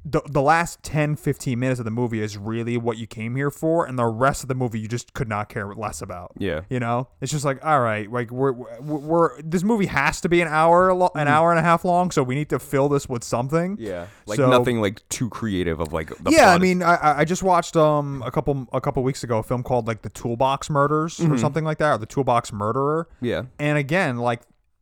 the, 0.04 0.22
the 0.30 0.40
last 0.42 0.82
10 0.82 1.16
15 1.16 1.58
minutes 1.58 1.78
of 1.78 1.84
the 1.84 1.90
movie 1.90 2.20
is 2.22 2.36
really 2.38 2.78
what 2.78 2.96
you 2.96 3.06
came 3.06 3.36
here 3.36 3.50
for 3.50 3.84
and 3.86 3.98
the 3.98 4.06
rest 4.06 4.42
of 4.42 4.48
the 4.48 4.54
movie 4.54 4.80
you 4.80 4.88
just 4.88 5.12
could 5.12 5.28
not 5.28 5.48
care 5.50 5.74
less 5.74 6.00
about 6.00 6.32
Yeah. 6.38 6.62
you 6.70 6.80
know, 6.80 7.08
it's 7.20 7.30
just 7.30 7.44
like, 7.44 7.64
all 7.64 7.80
right, 7.80 8.10
like 8.10 8.30
we're 8.30 8.52
we're, 8.52 8.98
we're 8.98 9.42
this 9.42 9.62
movie 9.62 9.86
has 9.86 10.20
to 10.22 10.28
be 10.28 10.40
an 10.40 10.48
hour 10.48 10.92
lo- 10.94 11.10
an 11.14 11.28
hour 11.28 11.50
and 11.50 11.58
a 11.58 11.62
half 11.62 11.84
long, 11.84 12.10
so 12.10 12.22
we 12.22 12.34
need 12.34 12.48
to 12.48 12.58
fill 12.58 12.88
this 12.88 13.08
with 13.08 13.22
something. 13.24 13.76
Mm-hmm. 13.76 13.84
Yeah. 13.84 14.06
Like 14.26 14.36
So- 14.38 14.48
nothing 14.50 14.80
like 14.80 15.06
too 15.10 15.28
creative 15.28 15.80
of 15.80 15.92
like 15.92 16.08
the 16.24 16.30
yeah, 16.30 16.50
I 16.50 16.58
mean, 16.58 16.82
I 16.82 16.94
I- 16.94 17.18
I 17.20 17.24
just 17.26 17.42
watched 17.42 17.76
um 17.76 18.22
a 18.24 18.30
couple 18.30 18.66
a 18.72 18.80
couple 18.80 19.02
weeks 19.02 19.22
ago 19.22 19.38
a 19.38 19.42
film 19.42 19.62
called 19.62 19.86
like 19.86 20.02
the 20.02 20.10
Toolbox 20.10 20.70
Murders 20.70 21.18
Mm-hmm. 21.18 21.32
or 21.32 21.38
something 21.38 21.64
like 21.64 21.78
that, 21.78 21.92
or 21.92 21.98
the 21.98 22.06
Toolbox 22.06 22.52
Murderer. 22.52 23.06
yeah. 23.20 23.42
And 23.58 23.76
again, 23.76 24.16
like 24.16 24.40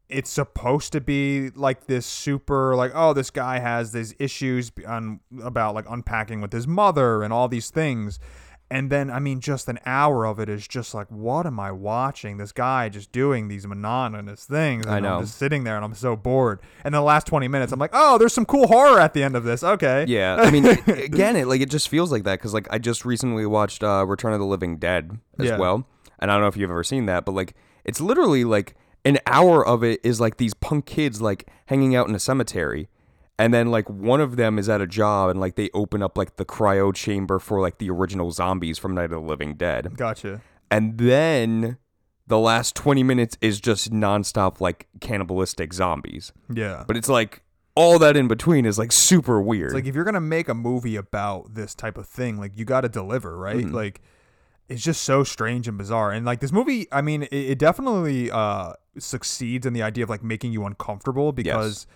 it's 0.09 0.31
supposed 0.31 0.93
to 0.93 1.01
be 1.01 1.51
like 1.51 1.87
this 1.87 2.07
super 2.07 2.75
like 2.75 2.93
oh 2.95 3.13
this 3.13 3.31
guy 3.31 3.59
has 3.59 3.93
these 3.93 4.15
issues 4.19 4.73
on 4.87 5.21
about 5.43 5.75
like 5.75 5.85
unpacking 5.89 6.41
with 6.41 6.53
his 6.53 6.67
mother 6.67 7.23
and 7.23 7.33
all 7.33 7.49
these 7.49 7.71
things. 7.71 8.19
And 8.71 8.91
then 8.91 9.11
I 9.11 9.19
mean 9.19 9.41
just 9.41 9.67
an 9.69 9.79
hour 9.87 10.27
of 10.27 10.39
it 10.39 10.49
is 10.51 10.69
just 10.69 10.93
like 10.95 11.07
what 11.11 11.47
am 11.47 11.59
I 11.61 11.73
watching? 11.73 12.37
This 12.37 12.53
guy 12.53 12.89
just 12.91 13.13
doing 13.13 13.49
these 13.49 13.67
monotonous 13.67 14.45
things. 14.45 14.85
And 14.87 14.95
I 14.95 15.01
know. 15.01 15.17
I'm 15.17 15.23
just 15.25 15.39
sitting 15.39 15.65
there 15.65 15.77
and 15.77 15.85
I'm 15.85 15.95
so 15.95 16.17
bored. 16.17 16.61
And 16.85 16.95
the 16.95 17.01
last 17.01 17.27
20 17.27 17.49
minutes 17.49 17.73
I'm 17.73 17.79
like, 17.79 17.91
"Oh, 17.95 18.19
there's 18.19 18.33
some 18.35 18.45
cool 18.47 18.67
horror 18.67 19.01
at 19.01 19.15
the 19.15 19.23
end 19.23 19.37
of 19.37 19.45
this." 19.45 19.63
Okay. 19.65 20.05
Yeah, 20.09 20.37
I 20.37 20.51
mean, 20.51 20.67
again, 20.87 21.37
it 21.37 21.47
like 21.49 21.61
it 21.63 21.71
just 21.71 21.89
feels 21.89 22.13
like 22.13 22.25
that 22.25 22.39
because 22.39 22.53
like 22.55 22.67
I 22.71 22.79
just 22.79 23.05
recently 23.07 23.47
watched 23.47 23.83
uh, 23.83 24.05
Return 24.07 24.33
of 24.35 24.39
the 24.39 24.47
Living 24.47 24.77
Dead 24.79 25.19
as 25.39 25.47
Yeah. 25.47 25.59
well, 25.59 25.87
and 26.19 26.31
I 26.31 26.35
don't 26.35 26.43
know 26.43 26.49
if 26.49 26.57
you've 26.57 26.71
ever 26.71 26.85
seen 26.85 27.07
that, 27.07 27.25
but 27.25 27.33
like 27.33 27.55
it's 27.85 28.01
literally 28.03 28.45
like 28.45 28.75
an 29.05 29.19
hour 29.27 29.65
of 29.67 29.83
it 29.85 30.01
is 30.05 30.21
like 30.21 30.37
these 30.37 30.55
punk 30.55 30.87
kids 30.87 31.21
like 31.23 31.49
hanging 31.67 31.95
out 31.97 32.09
in 32.09 32.15
a 32.15 32.19
cemetery, 32.19 32.89
and 33.39 33.55
then 33.55 33.71
like 33.71 33.89
one 33.89 34.21
of 34.21 34.37
them 34.37 34.59
is 34.59 34.69
at 34.69 34.81
a 34.81 34.87
job 34.87 35.31
and 35.31 35.41
like 35.41 35.55
they 35.55 35.71
open 35.75 36.03
up 36.03 36.19
like 36.19 36.37
the 36.37 36.45
cryo 36.45 36.95
chamber 36.95 37.39
for 37.39 37.61
like 37.61 37.79
the 37.79 37.89
original 37.91 38.31
zombies 38.33 38.79
from 38.79 38.95
Night 38.95 39.05
of 39.05 39.11
the 39.11 39.21
Living 39.21 39.55
Dead, 39.55 39.97
Gotcha. 39.97 40.41
and 40.71 40.99
then 40.99 41.79
the 42.27 42.39
last 42.39 42.75
twenty 42.75 43.03
minutes 43.03 43.39
is 43.41 43.61
just 43.61 43.91
nonstop 43.93 44.61
like 44.61 44.87
cannibalistic 45.01 45.73
zombies, 45.73 46.33
Yeah. 46.53 46.85
but 46.87 46.97
it's 46.97 47.09
like 47.09 47.43
all 47.75 47.99
that 48.01 48.17
in 48.17 48.27
between 48.29 48.67
is 48.67 48.77
like 48.79 48.91
super 48.93 49.41
weird. 49.41 49.67
It's 49.69 49.75
like 49.75 49.87
if 49.87 49.95
you're 49.95 50.05
gonna 50.05 50.21
make 50.21 50.49
a 50.49 50.55
movie 50.55 50.97
about 50.97 51.55
this 51.55 51.75
type 51.75 51.97
of 51.97 52.07
thing, 52.07 52.37
like 52.37 52.53
you 52.57 52.65
got 52.65 52.81
to 52.83 52.89
deliver, 52.89 53.39
right? 53.39 53.57
Mm-hmm. 53.65 53.75
Like 53.75 54.01
it's 54.69 54.83
just 54.83 55.03
so 55.03 55.25
strange 55.25 55.67
and 55.69 55.79
bizarre. 55.79 56.13
And 56.13 56.27
like 56.27 56.41
this 56.41 56.53
movie, 56.53 56.87
I 56.93 57.01
mean, 57.03 57.23
it, 57.25 57.33
it 57.33 57.59
definitely 57.59 58.31
uh, 58.31 58.75
succeeds 58.99 59.67
in 59.67 59.73
the 59.73 59.83
idea 59.83 60.05
of 60.05 60.11
like 60.11 60.23
making 60.23 60.53
you 60.53 60.65
uncomfortable 60.67 61.33
because 61.33 61.87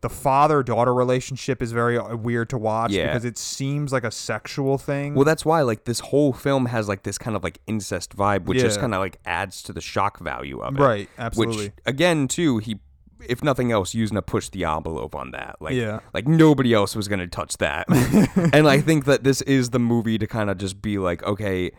the 0.00 0.08
father 0.08 0.62
daughter 0.64 0.92
relationship 0.92 1.62
is 1.62 1.70
very 1.70 1.96
uh, 1.96 2.16
weird 2.16 2.50
to 2.50 2.58
watch 2.58 2.90
Yeah. 2.90 3.06
because 3.08 3.24
it 3.24 3.38
seems 3.38 3.92
like 3.92 4.02
a 4.02 4.10
sexual 4.10 4.76
thing. 4.78 5.14
Well, 5.14 5.24
that's 5.24 5.44
why 5.44 5.62
like 5.62 5.84
this 5.84 6.00
whole 6.00 6.32
film 6.32 6.66
has 6.66 6.88
like 6.88 7.04
this 7.04 7.18
kind 7.18 7.36
of 7.36 7.44
like 7.44 7.58
incest 7.68 8.16
vibe, 8.16 8.46
which 8.46 8.58
just 8.58 8.80
kind 8.80 8.94
of 8.94 9.00
like 9.00 9.18
adds 9.24 9.62
to 9.64 9.72
the 9.72 9.80
shock 9.80 10.18
value 10.18 10.60
of 10.60 10.76
it. 10.76 10.80
right? 10.82 11.08
Absolutely. 11.18 11.66
Which 11.66 11.72
again, 11.86 12.26
too, 12.26 12.58
he, 12.58 12.80
if 13.28 13.44
nothing 13.44 13.70
else, 13.70 13.94
using 13.94 14.16
to 14.16 14.22
push 14.22 14.48
the 14.48 14.64
envelope 14.64 15.14
on 15.14 15.30
that. 15.30 15.56
Like, 15.60 15.74
Yeah. 15.74 16.00
like 16.12 16.26
nobody 16.26 16.74
else 16.74 16.96
was 16.96 17.06
gonna 17.06 17.28
touch 17.28 17.58
that. 17.58 17.86
and 18.52 18.66
I 18.66 18.80
think 18.80 19.04
that 19.04 19.22
this 19.22 19.40
is 19.42 19.70
the 19.70 19.78
movie 19.78 20.18
to 20.18 20.26
kind 20.26 20.50
of 20.50 20.58
just 20.58 20.82
be 20.82 20.98
like, 20.98 21.22
okay, 21.22 21.70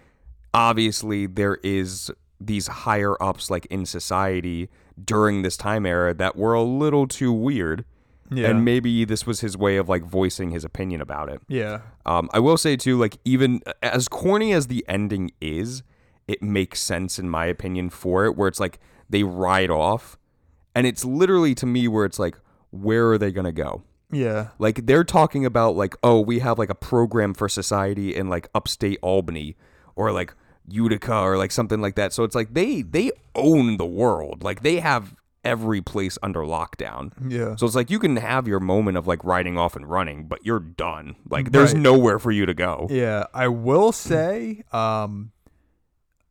obviously 0.54 1.26
there 1.26 1.58
is 1.64 2.12
these 2.40 2.68
higher 2.68 3.22
ups 3.22 3.50
like 3.50 3.66
in 3.68 3.86
society 3.86 4.70
during 5.04 5.42
this 5.42 5.58
time 5.58 5.86
era 5.86 6.14
that 6.14 6.36
were 6.36 6.54
a 6.54 6.62
little 6.64 7.08
too 7.08 7.32
weird. 7.32 7.86
yeah. 8.32 8.50
And 8.50 8.66
maybe 8.66 9.06
this 9.06 9.26
was 9.26 9.40
his 9.42 9.58
way 9.58 9.78
of 9.78 9.88
like 9.90 10.04
voicing 10.04 10.52
his 10.52 10.64
opinion 10.64 11.02
about 11.02 11.30
it. 11.30 11.42
yeah. 11.48 11.82
Um, 12.06 12.30
I 12.34 12.40
will 12.40 12.58
say 12.58 12.76
too, 12.76 12.98
like 13.00 13.18
even 13.24 13.62
as 13.82 14.08
corny 14.08 14.54
as 14.54 14.68
the 14.68 14.84
ending 14.88 15.32
is, 15.40 15.84
it 16.28 16.42
makes 16.42 16.80
sense 16.80 17.18
in 17.18 17.30
my 17.30 17.46
opinion 17.46 17.90
for 17.90 18.26
it, 18.26 18.36
where 18.36 18.48
it's 18.48 18.60
like 18.60 18.80
they 19.10 19.24
ride 19.24 19.70
off, 19.70 20.18
and 20.76 20.88
it's 20.88 21.06
literally 21.06 21.54
to 21.56 21.66
me 21.66 21.88
where 21.88 22.06
it's 22.06 22.20
like, 22.20 22.38
where 22.72 23.12
are 23.12 23.18
they 23.18 23.32
gonna 23.32 23.52
go? 23.52 23.84
Yeah. 24.12 24.50
Like 24.60 24.86
they're 24.86 25.04
talking 25.04 25.46
about 25.46 25.76
like, 25.76 25.96
oh, 26.04 26.22
we 26.22 26.40
have 26.40 26.58
like 26.60 26.70
a 26.70 26.76
program 26.76 27.34
for 27.34 27.50
society 27.50 28.16
in 28.16 28.30
like 28.30 28.48
upstate 28.56 29.00
Albany 29.02 29.56
or 29.96 30.12
like 30.12 30.34
Utica 30.68 31.16
or 31.20 31.38
like 31.38 31.52
something 31.52 31.82
like 31.82 31.96
that. 31.96 32.14
So 32.14 32.24
it's 32.24 32.36
like 32.36 32.54
they 32.54 32.82
they 32.82 33.12
own 33.36 33.78
the 33.78 33.86
world. 33.86 34.44
Like 34.44 34.64
they 34.64 34.80
have 34.80 35.16
every 35.44 35.82
place 35.82 36.18
under 36.24 36.40
lockdown. 36.40 37.12
Yeah. 37.30 37.56
So 37.58 37.66
it's 37.66 37.76
like 37.76 37.90
you 37.90 38.00
can 38.00 38.16
have 38.16 38.48
your 38.48 38.62
moment 38.62 38.98
of 38.98 39.08
like 39.08 39.24
riding 39.26 39.58
off 39.58 39.76
and 39.76 39.90
running, 39.90 40.26
but 40.28 40.46
you're 40.46 40.60
done. 40.62 41.16
Like 41.30 41.52
there's 41.52 41.74
Right. 41.74 41.82
nowhere 41.82 42.18
for 42.20 42.32
you 42.32 42.46
to 42.46 42.54
go. 42.54 42.88
Yeah, 42.90 43.26
I 43.34 43.50
will 43.50 43.92
say, 43.92 44.64
um, 44.72 45.32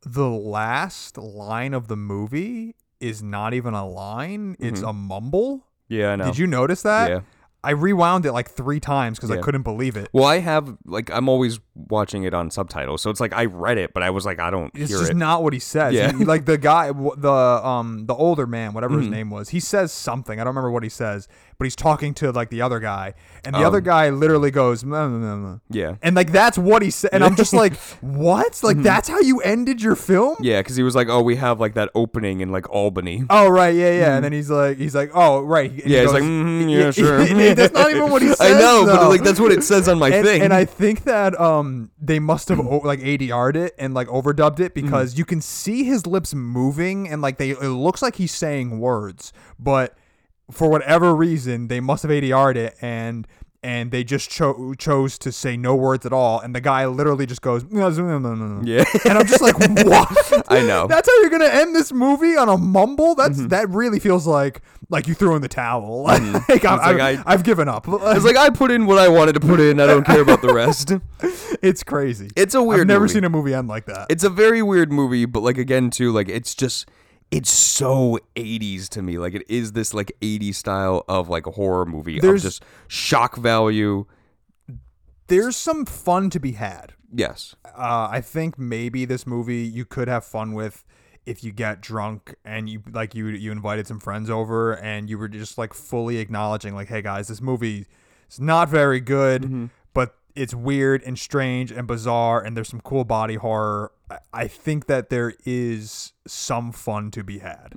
the 0.01 0.29
last 0.29 1.17
line 1.17 1.73
of 1.73 1.87
the 1.87 1.95
movie 1.95 2.75
is 2.99 3.21
not 3.21 3.53
even 3.53 3.73
a 3.73 3.87
line; 3.87 4.55
it's 4.59 4.81
a 4.81 4.91
mumble. 4.93 5.67
Yeah, 5.87 6.13
I 6.13 6.15
know. 6.15 6.25
Did 6.25 6.37
you 6.37 6.47
notice 6.47 6.81
that? 6.83 7.09
Yeah. 7.09 7.19
I 7.65 7.71
rewound 7.71 8.25
it 8.25 8.33
like 8.33 8.49
three 8.49 8.79
times 8.79 9.17
because 9.17 9.31
I 9.31 9.35
Yeah. 9.35 9.41
couldn't 9.41 9.61
believe 9.63 9.95
it. 9.95 10.09
Well, 10.11 10.25
I 10.25 10.39
have 10.39 10.75
like 10.85 11.09
I'm 11.11 11.29
always 11.29 11.59
watching 11.75 12.23
it 12.23 12.33
on 12.33 12.51
subtitles, 12.51 13.01
so 13.01 13.09
it's 13.09 13.19
like 13.21 13.33
I 13.33 13.45
read 13.45 13.77
it, 13.77 13.93
but 13.93 14.03
I 14.03 14.09
was 14.09 14.25
like 14.25 14.39
I 14.39 14.49
don't 14.49 14.71
It's 14.75 14.89
hear 14.91 14.99
just 14.99 15.11
it. 15.11 15.15
not 15.17 15.43
what 15.43 15.53
he 15.53 15.59
says. 15.59 15.93
Yeah. 15.93 16.11
He- 16.11 16.25
like 16.25 16.45
the 16.45 16.57
guy, 16.57 16.87
w- 16.87 17.15
the 17.17 17.31
um, 17.31 18.05
the 18.05 18.13
older 18.15 18.45
man, 18.45 18.73
whatever 18.73 18.95
Mm-hmm. 18.95 19.01
his 19.03 19.11
name 19.11 19.29
was, 19.29 19.49
he 19.49 19.59
says 19.61 19.91
something. 19.93 20.39
I 20.39 20.43
don't 20.43 20.51
remember 20.51 20.71
what 20.71 20.83
he 20.83 20.89
says, 20.89 21.27
but 21.57 21.65
he's 21.65 21.75
talking 21.75 22.13
to 22.15 22.31
like 22.31 22.49
the 22.49 22.61
other 22.61 22.79
guy, 22.79 23.13
and 23.45 23.53
the 23.55 23.59
Um, 23.59 23.65
other 23.65 23.81
guy 23.81 24.09
literally 24.09 24.51
goes, 24.51 24.83
"Nah, 24.83 25.07
nah, 25.07 25.17
nah, 25.17 25.35
nah." 25.35 25.57
yeah. 25.69 25.95
and 26.01 26.15
like 26.15 26.31
that's 26.31 26.57
what 26.57 26.81
he 26.81 26.89
said, 26.91 27.11
and 27.13 27.23
I'm 27.23 27.35
just 27.35 27.53
like, 27.53 27.75
what? 28.01 28.59
Like 28.63 28.77
that's 28.81 29.07
how 29.09 29.19
you 29.19 29.39
ended 29.41 29.81
your 29.81 29.95
film? 29.95 30.35
Mm-hmm. 30.35 30.43
Yeah, 30.43 30.59
because 30.61 30.75
he 30.75 30.83
was 30.83 30.95
like, 30.95 31.07
"Oh, 31.09 31.21
we 31.21 31.35
have 31.37 31.59
like 31.59 31.73
that 31.75 31.89
opening 31.95 32.41
in 32.41 32.51
like 32.51 32.69
Albany." 32.69 33.23
Oh 33.29 33.47
right, 33.49 33.73
yeah, 33.75 33.91
yeah. 33.93 34.15
And 34.15 34.25
then 34.25 34.33
he's 34.33 34.49
like, 34.49 34.77
he's 34.77 34.95
like, 34.95 35.11
oh 35.13 35.41
right. 35.41 35.69
And 35.71 35.81
he 35.81 35.83
Mm-hmm. 35.83 35.91
yeah, 35.91 36.01
he's 36.01 36.13
like, 36.13 36.23
mm 36.23 36.71
"Yeah, 36.71 36.91
sure." 37.37 37.53
that's 37.55 37.73
not 37.73 37.89
even 37.91 38.09
what 38.11 38.21
he 38.21 38.27
says. 38.33 38.41
I 38.41 38.59
know, 38.59 38.85
but 38.85 39.09
like 39.09 39.23
that's 39.23 39.39
what 39.39 39.51
it 39.51 39.63
says 39.63 39.87
on 39.87 39.99
my 39.99 40.09
and, 40.09 40.25
thing. 40.25 40.41
and 40.41 40.53
I 40.53 40.65
think 40.65 41.03
that 41.05 41.39
um 41.39 41.91
they 42.01 42.19
must 42.19 42.49
have 42.49 42.59
o- 42.59 42.81
like 42.83 42.99
ADR'd 42.99 43.55
it 43.55 43.73
and 43.77 43.93
like 43.93 44.07
overdubbed 44.07 44.59
it 44.59 44.73
Mm-hmm. 44.73 44.85
because 44.87 45.17
you 45.17 45.25
can 45.25 45.41
see 45.41 45.83
his 45.83 46.07
lips 46.07 46.33
moving 46.33 47.07
and 47.09 47.21
like 47.21 47.37
they 47.37 47.51
it 47.51 47.59
looks 47.61 48.01
like 48.01 48.15
he's 48.15 48.33
saying 48.33 48.79
words, 48.79 49.33
but 49.59 49.95
for 50.51 50.69
whatever 50.69 51.15
reason 51.15 51.67
they 51.67 51.79
must 51.79 52.03
have 52.03 52.11
ADR'd 52.11 52.57
it 52.57 52.75
and 52.81 53.27
and 53.63 53.91
they 53.91 54.03
just 54.03 54.29
cho- 54.29 54.73
chose 54.77 55.17
to 55.19 55.31
say 55.31 55.55
no 55.55 55.73
words 55.73 56.05
at 56.05 56.11
all, 56.11 56.39
and 56.41 56.53
the 56.53 56.59
guy 56.59 56.85
literally 56.85 57.25
just 57.25 57.41
goes, 57.41 57.63
"No, 57.63 57.89
no, 57.89 58.19
no, 58.19 58.35
no, 58.35 58.35
no." 58.35 58.61
Yeah. 58.65 58.83
and 59.05 59.17
I'm 59.17 59.25
just 59.25 59.41
like, 59.41 59.57
what? 59.85 60.43
I 60.51 60.61
know. 60.61 60.85
That's 60.85 61.09
how 61.09 61.21
you're 61.21 61.29
gonna 61.29 61.45
end 61.45 61.73
this 61.73 61.93
movie 61.93 62.35
on 62.35 62.49
a 62.49 62.57
mumble? 62.57 63.15
That's 63.15 63.37
mm-hmm. 63.37 63.47
that 63.47 63.69
really 63.69 63.99
feels 63.99 64.27
like 64.27 64.61
like 64.89 65.07
you 65.07 65.13
threw 65.13 65.35
in 65.35 65.41
the 65.41 65.47
towel. 65.47 66.03
Mm-hmm. 66.13 66.51
like, 66.51 66.65
I, 66.65 66.91
like 66.91 67.01
I, 67.01 67.23
I've 67.25 67.43
given 67.43 67.67
up. 67.67 67.85
It's 67.87 68.25
like 68.25 68.37
I 68.37 68.49
put 68.49 68.71
in 68.71 68.85
what 68.85 68.97
I 68.97 69.07
wanted 69.07 69.33
to 69.33 69.39
put 69.39 69.59
in. 69.59 69.79
I 69.79 69.87
don't 69.87 70.05
care 70.05 70.21
about 70.21 70.41
the 70.41 70.53
rest. 70.53 70.91
it's 71.61 71.83
crazy. 71.83 72.29
It's 72.35 72.53
a 72.53 72.61
weird. 72.61 72.81
I've 72.81 72.87
never 72.87 73.01
movie. 73.01 73.13
seen 73.13 73.23
a 73.23 73.29
movie 73.29 73.53
end 73.53 73.67
like 73.67 73.85
that. 73.85 74.07
It's 74.09 74.23
a 74.23 74.29
very 74.29 74.61
weird 74.61 74.91
movie, 74.91 75.25
but 75.25 75.41
like 75.41 75.57
again 75.57 75.89
too, 75.89 76.11
like 76.11 76.29
it's 76.29 76.53
just 76.53 76.87
it's 77.35 77.49
so 77.49 78.19
80s 78.35 78.87
to 78.89 79.01
me. 79.01 79.17
Like 79.17 79.33
it 79.33 79.43
is 79.49 79.71
this 79.71 79.93
like 79.93 80.11
80s 80.21 80.55
style 80.55 81.03
of 81.07 81.29
like 81.29 81.47
a 81.47 81.51
horror 81.51 81.85
movie 81.85 82.19
There's- 82.19 82.41
of 82.45 82.51
just 82.51 82.63
shock 82.87 83.35
value. 83.37 84.05
There's 85.27 85.55
some 85.55 85.85
fun 85.85 86.29
to 86.31 86.39
be 86.39 86.51
had. 86.53 86.93
Yes. 87.15 87.55
uh, 87.65 88.07
I 88.11 88.21
think 88.21 88.57
maybe 88.57 89.05
this 89.05 89.25
movie 89.27 89.63
you 89.63 89.85
could 89.85 90.07
have 90.07 90.25
fun 90.25 90.53
with 90.53 90.83
if 91.25 91.43
you 91.43 91.51
get 91.51 91.79
drunk 91.79 92.35
and 92.43 92.67
you 92.69 92.81
like 92.91 93.15
you 93.15 93.27
you 93.27 93.51
invited 93.51 93.87
some 93.87 93.99
friends 93.99 94.29
over 94.29 94.73
and 94.77 95.09
you 95.09 95.17
were 95.17 95.27
just 95.29 95.57
like 95.57 95.73
fully 95.73 96.17
acknowledging 96.17 96.75
like 96.75 96.89
hey 96.89 97.01
guys 97.01 97.29
this 97.29 97.39
movie 97.39 97.85
is 98.29 98.41
not 98.41 98.67
very 98.67 98.99
good 98.99 99.69
but 99.93 100.15
it's 100.35 100.53
weird 100.53 101.01
and 101.03 101.17
strange 101.17 101.71
and 101.71 101.87
bizarre 101.87 102.41
and 102.43 102.57
there's 102.57 102.67
some 102.67 102.81
cool 102.81 103.05
body 103.05 103.35
horror 103.35 103.92
I- 104.31 104.47
think 104.47 104.85
that 104.87 105.09
there 105.09 105.33
is 105.45 106.13
some 106.27 106.71
fun 106.71 107.11
to 107.11 107.23
be 107.23 107.39
had 107.39 107.73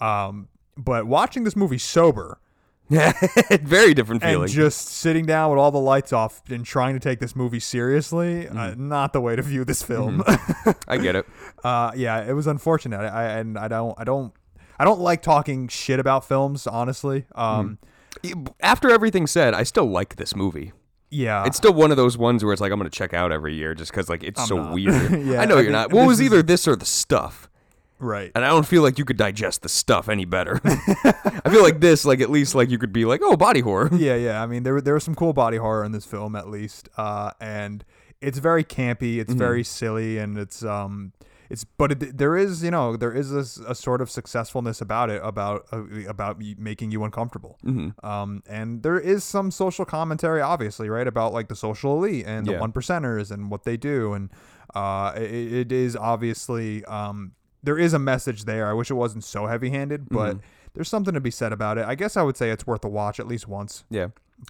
um 0.00 0.48
but 0.76 1.06
watching 1.06 1.44
this 1.44 1.54
movie 1.56 1.78
sober 1.78 2.38
very 2.90 3.94
different 3.94 4.22
feeling. 4.22 4.42
and 4.42 4.50
just 4.52 4.88
sitting 4.88 5.24
down 5.24 5.50
with 5.50 5.58
all 5.58 5.70
the 5.70 5.80
lights 5.80 6.12
off 6.12 6.42
and 6.50 6.64
trying 6.66 6.92
to 6.94 7.00
take 7.00 7.18
this 7.18 7.34
movie 7.34 7.60
seriously 7.60 8.46
uh, 8.48 8.52
Mm-hmm. 8.52 8.88
not 8.88 9.12
the 9.12 9.20
way 9.20 9.36
to 9.36 9.42
view 9.42 9.64
this 9.64 9.82
film 9.82 10.22
I 10.88 10.98
get 10.98 11.16
it. 11.16 11.26
uh, 11.64 11.92
yeah, 11.96 12.22
it 12.28 12.32
was 12.34 12.46
unfortunate. 12.46 12.98
I 13.00 13.24
and 13.38 13.58
I 13.58 13.68
don't, 13.68 13.94
I 13.98 14.04
don't, 14.04 14.32
I 14.78 14.84
don't 14.84 15.00
like 15.00 15.22
talking 15.22 15.68
shit 15.68 15.98
about 16.00 16.26
films. 16.26 16.66
Honestly, 16.66 17.24
um, 17.34 17.78
After 18.60 18.90
everything 18.90 19.26
said, 19.26 19.54
I 19.54 19.62
still 19.62 19.86
like 19.86 20.16
this 20.16 20.34
movie. 20.36 20.72
Yeah, 21.14 21.44
It's 21.46 21.56
still 21.56 21.72
one 21.72 21.90
of 21.90 21.96
those 21.96 22.18
ones 22.18 22.44
where 22.44 22.52
it's 22.52 22.60
like 22.60 22.72
I'm 22.72 22.78
gonna 22.78 22.90
check 22.90 23.14
out 23.14 23.30
every 23.32 23.54
year 23.54 23.74
just 23.74 23.90
because 23.92 24.08
like 24.08 24.22
it's 24.24 24.46
so 24.46 24.56
not. 24.56 24.72
weird. 24.74 25.24
Yeah, 25.24 25.40
I 25.40 25.44
know 25.44 25.54
I 25.54 25.58
you're 25.58 25.64
mean, 25.64 25.72
not. 25.72 25.92
Well, 25.92 26.04
it 26.04 26.08
was 26.08 26.20
either 26.20 26.42
this 26.42 26.66
or 26.66 26.76
the 26.76 26.84
stuff, 26.84 27.48
right. 27.98 28.32
and 28.34 28.44
I 28.44 28.48
don't 28.48 28.66
feel 28.66 28.82
like 28.82 28.98
you 28.98 29.04
could 29.04 29.16
digest 29.16 29.62
the 29.62 29.68
stuff 29.68 30.08
any 30.08 30.24
better. 30.24 30.60
I 30.64 31.50
feel 31.50 31.62
like 31.62 31.80
this, 31.80 32.04
like 32.04 32.20
at 32.20 32.30
least 32.30 32.54
like 32.54 32.68
you 32.68 32.78
could 32.78 32.92
be 32.92 33.04
like, 33.04 33.20
oh, 33.22 33.36
body 33.36 33.60
horror. 33.60 33.88
Yeah, 33.96 34.16
yeah. 34.16 34.42
I 34.42 34.46
mean, 34.46 34.64
there 34.64 34.80
there 34.80 34.94
was 34.94 35.04
some 35.04 35.14
cool 35.14 35.32
body 35.32 35.56
horror 35.56 35.84
in 35.84 35.92
this 35.92 36.04
film, 36.04 36.34
at 36.34 36.48
least, 36.48 36.88
uh, 36.96 37.30
and 37.40 37.84
it's 38.20 38.38
very 38.38 38.64
campy. 38.64 39.18
It's 39.18 39.32
very 39.32 39.62
silly, 39.62 40.18
and 40.18 40.36
it's 40.36 40.64
um, 40.64 41.12
it's 41.50 41.64
but 41.64 41.92
it, 41.92 42.18
there 42.18 42.36
is 42.36 42.62
you 42.64 42.70
know 42.70 42.96
there 42.96 43.12
is 43.12 43.30
a 43.32 43.74
sort 43.74 44.00
of 44.00 44.10
successfulness 44.10 44.80
about 44.80 45.10
it 45.10 45.20
about 45.24 45.66
uh, 45.72 45.82
about 46.08 46.40
making 46.58 46.90
you 46.90 47.04
uncomfortable. 47.04 47.58
Um, 48.02 48.42
and 48.48 48.82
there 48.82 48.98
is 48.98 49.24
some 49.24 49.50
social 49.50 49.84
commentary, 49.84 50.40
obviously, 50.40 50.88
right, 50.88 51.06
about 51.06 51.32
like 51.32 51.48
the 51.48 51.56
social 51.56 51.96
elite 51.98 52.24
and 52.26 52.46
the 52.46 52.52
Yeah. 52.52 52.60
one 52.60 52.72
percenters 52.72 53.30
and 53.30 53.50
what 53.50 53.64
they 53.64 53.76
do, 53.76 54.12
and 54.14 54.30
uh, 54.74 55.12
it, 55.16 55.52
it 55.52 55.72
is 55.72 55.96
obviously 55.96 56.84
um, 56.86 57.32
there 57.62 57.78
is 57.78 57.92
a 57.94 57.98
message 57.98 58.44
there. 58.44 58.68
I 58.68 58.72
wish 58.72 58.90
it 58.90 58.94
wasn't 58.94 59.24
so 59.24 59.46
heavy 59.46 59.70
handed, 59.70 60.08
but. 60.08 60.38
There's 60.74 60.88
something 60.88 61.14
to 61.14 61.20
be 61.20 61.30
said 61.30 61.52
about 61.52 61.78
it. 61.78 61.86
I 61.86 61.94
guess 61.94 62.16
I 62.16 62.22
would 62.22 62.36
say 62.36 62.50
it's 62.50 62.66
worth 62.66 62.84
a 62.84 62.88
watch 62.88 63.20
at 63.20 63.26
least 63.28 63.46
once. 63.48 63.84
Yeah, 63.90 64.08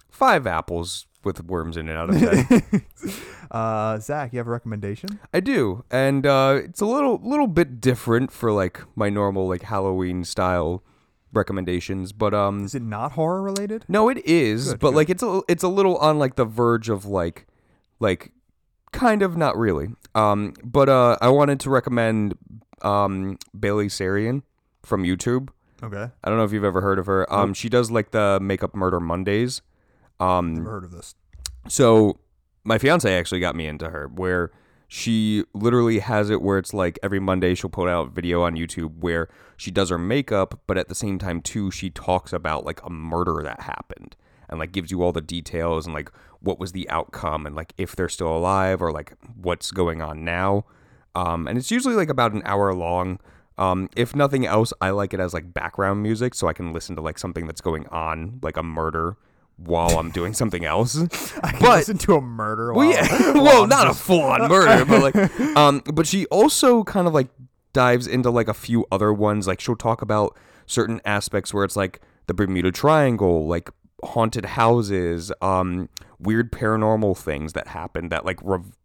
five 0.09 0.45
apples 0.47 1.05
with 1.23 1.43
worms 1.45 1.77
in 1.77 1.87
it 1.89 1.95
out 1.95 2.09
of 2.09 2.19
ten. 2.19 2.85
Uh, 3.51 3.99
Zach, 3.99 4.33
you 4.33 4.39
have 4.39 4.47
a 4.47 4.51
recommendation? 4.51 5.19
I 5.33 5.39
do, 5.39 5.83
and 5.91 6.25
uh, 6.25 6.59
it's 6.63 6.81
a 6.81 6.85
little 6.85 7.21
little 7.23 7.45
bit 7.47 7.79
different 7.79 8.31
for 8.31 8.51
like 8.51 8.81
my 8.95 9.09
normal 9.09 9.47
like 9.47 9.61
Halloween 9.61 10.23
style 10.23 10.83
recommendations, 11.31 12.11
but 12.11 12.33
um, 12.33 12.65
Is 12.65 12.73
it 12.75 12.81
not 12.81 13.11
horror 13.13 13.41
related? 13.43 13.85
no, 13.87 14.09
it 14.09 14.17
is, 14.25 14.71
Good, 14.71 14.79
but 14.79 14.89
good. 14.89 14.95
like 14.95 15.09
it's 15.11 15.23
a 15.23 15.41
it's 15.47 15.63
a 15.63 15.67
little 15.67 15.97
on 15.97 16.17
like 16.17 16.35
the 16.35 16.45
verge 16.45 16.89
of 16.89 17.05
like 17.05 17.45
like 17.99 18.31
kind 18.91 19.21
of 19.21 19.37
not 19.37 19.55
really. 19.57 19.89
Um, 20.15 20.53
but 20.63 20.89
uh, 20.89 21.17
I 21.21 21.29
wanted 21.29 21.59
to 21.61 21.69
recommend 21.69 22.35
um 22.81 23.37
Bailey 23.57 23.87
Sarian 23.87 24.41
from 24.83 25.03
YouTube. 25.03 25.49
Okay, 25.83 26.09
I 26.23 26.29
don't 26.29 26.37
know 26.37 26.43
if 26.45 26.51
you've 26.53 26.63
ever 26.63 26.81
heard 26.81 26.99
of 26.99 27.05
her. 27.05 27.31
Um, 27.33 27.53
she 27.53 27.69
does 27.69 27.91
like 27.91 28.11
the 28.11 28.39
Makeup 28.41 28.75
Murder 28.75 28.99
Mondays. 28.99 29.61
Um, 30.19 30.55
never 30.55 30.69
heard 30.71 30.83
of 30.85 30.91
this. 30.91 31.15
so 31.67 32.19
my 32.63 32.77
fiance 32.77 33.13
actually 33.13 33.39
got 33.41 33.55
me 33.55 33.67
into 33.67 33.89
her 33.89 34.07
where 34.07 34.51
she 34.87 35.43
literally 35.53 35.99
has 35.99 36.29
it 36.29 36.41
where 36.41 36.57
it's 36.57 36.73
like 36.73 36.97
every 37.03 37.19
Monday 37.19 37.53
she'll 37.55 37.69
put 37.69 37.89
out 37.89 38.07
a 38.07 38.09
video 38.11 38.43
on 38.43 38.55
YouTube 38.55 38.99
where 38.99 39.27
she 39.57 39.71
does 39.71 39.89
her 39.89 39.97
makeup, 39.97 40.61
but 40.67 40.77
at 40.77 40.87
the 40.87 40.95
same 40.95 41.19
time 41.19 41.41
too 41.41 41.69
she 41.71 41.89
talks 41.89 42.31
about 42.31 42.65
like 42.65 42.81
a 42.83 42.89
murder 42.89 43.41
that 43.43 43.61
happened 43.61 44.15
and 44.49 44.59
like 44.59 44.71
gives 44.71 44.91
you 44.91 45.03
all 45.03 45.11
the 45.11 45.21
details 45.21 45.85
and 45.85 45.93
like 45.93 46.11
what 46.39 46.59
was 46.59 46.71
the 46.71 46.89
outcome 46.89 47.45
and 47.45 47.55
like 47.55 47.73
if 47.77 47.95
they're 47.95 48.07
still 48.09 48.35
alive 48.35 48.81
or 48.81 48.91
like 48.91 49.13
what's 49.35 49.71
going 49.71 50.01
on 50.01 50.23
now. 50.23 50.65
Um, 51.15 51.47
and 51.47 51.57
it's 51.57 51.71
usually 51.71 51.95
like 51.95 52.09
about 52.09 52.33
an 52.33 52.41
hour 52.45 52.73
long. 52.73 53.19
Um, 53.57 53.89
if 53.95 54.15
nothing 54.15 54.45
else, 54.45 54.73
I 54.81 54.89
like 54.89 55.13
it 55.13 55.19
as 55.19 55.33
like 55.33 55.53
background 55.53 56.03
music 56.03 56.33
so 56.35 56.47
I 56.47 56.53
can 56.53 56.73
listen 56.73 56.95
to 56.97 57.01
like 57.01 57.17
something 57.17 57.47
that's 57.47 57.61
going 57.61 57.87
on, 57.87 58.39
like 58.41 58.57
a 58.57 58.63
murder, 58.63 59.15
while 59.57 59.97
I'm 59.97 60.11
doing 60.11 60.33
something 60.41 60.65
else. 60.65 60.97
I 61.41 61.51
can 61.51 61.59
but- 61.61 61.77
listen 61.77 61.97
to 61.99 62.15
a 62.15 62.21
murder. 62.21 62.73
well, 62.73 62.89
yeah. 62.89 63.07
while 63.33 63.43
well, 63.43 63.67
not 63.67 63.87
just- 63.87 64.01
a 64.01 64.03
full 64.03 64.21
on 64.21 64.49
murder, 64.49 64.83
but 64.85 65.01
like, 65.01 65.39
um, 65.57 65.81
but 65.93 66.05
she 66.05 66.25
also 66.27 66.83
kind 66.83 67.07
of 67.07 67.13
like 67.13 67.29
dives 67.73 68.07
into 68.07 68.29
like 68.29 68.47
a 68.47 68.53
few 68.53 68.85
other 68.91 69.13
ones. 69.13 69.47
Like 69.47 69.59
she'll 69.61 69.75
talk 69.75 70.01
about 70.01 70.37
certain 70.65 70.99
aspects 71.05 71.53
where 71.53 71.63
it's 71.63 71.75
like 71.75 72.01
the 72.27 72.33
Bermuda 72.33 72.71
Triangle, 72.71 73.47
like 73.47 73.69
haunted 74.03 74.45
houses, 74.45 75.31
um, 75.41 75.87
weird 76.19 76.51
paranormal 76.51 77.17
things 77.17 77.53
that 77.53 77.67
happen 77.67 78.09
that 78.09 78.25
like 78.25 78.39
rev- 78.43 78.75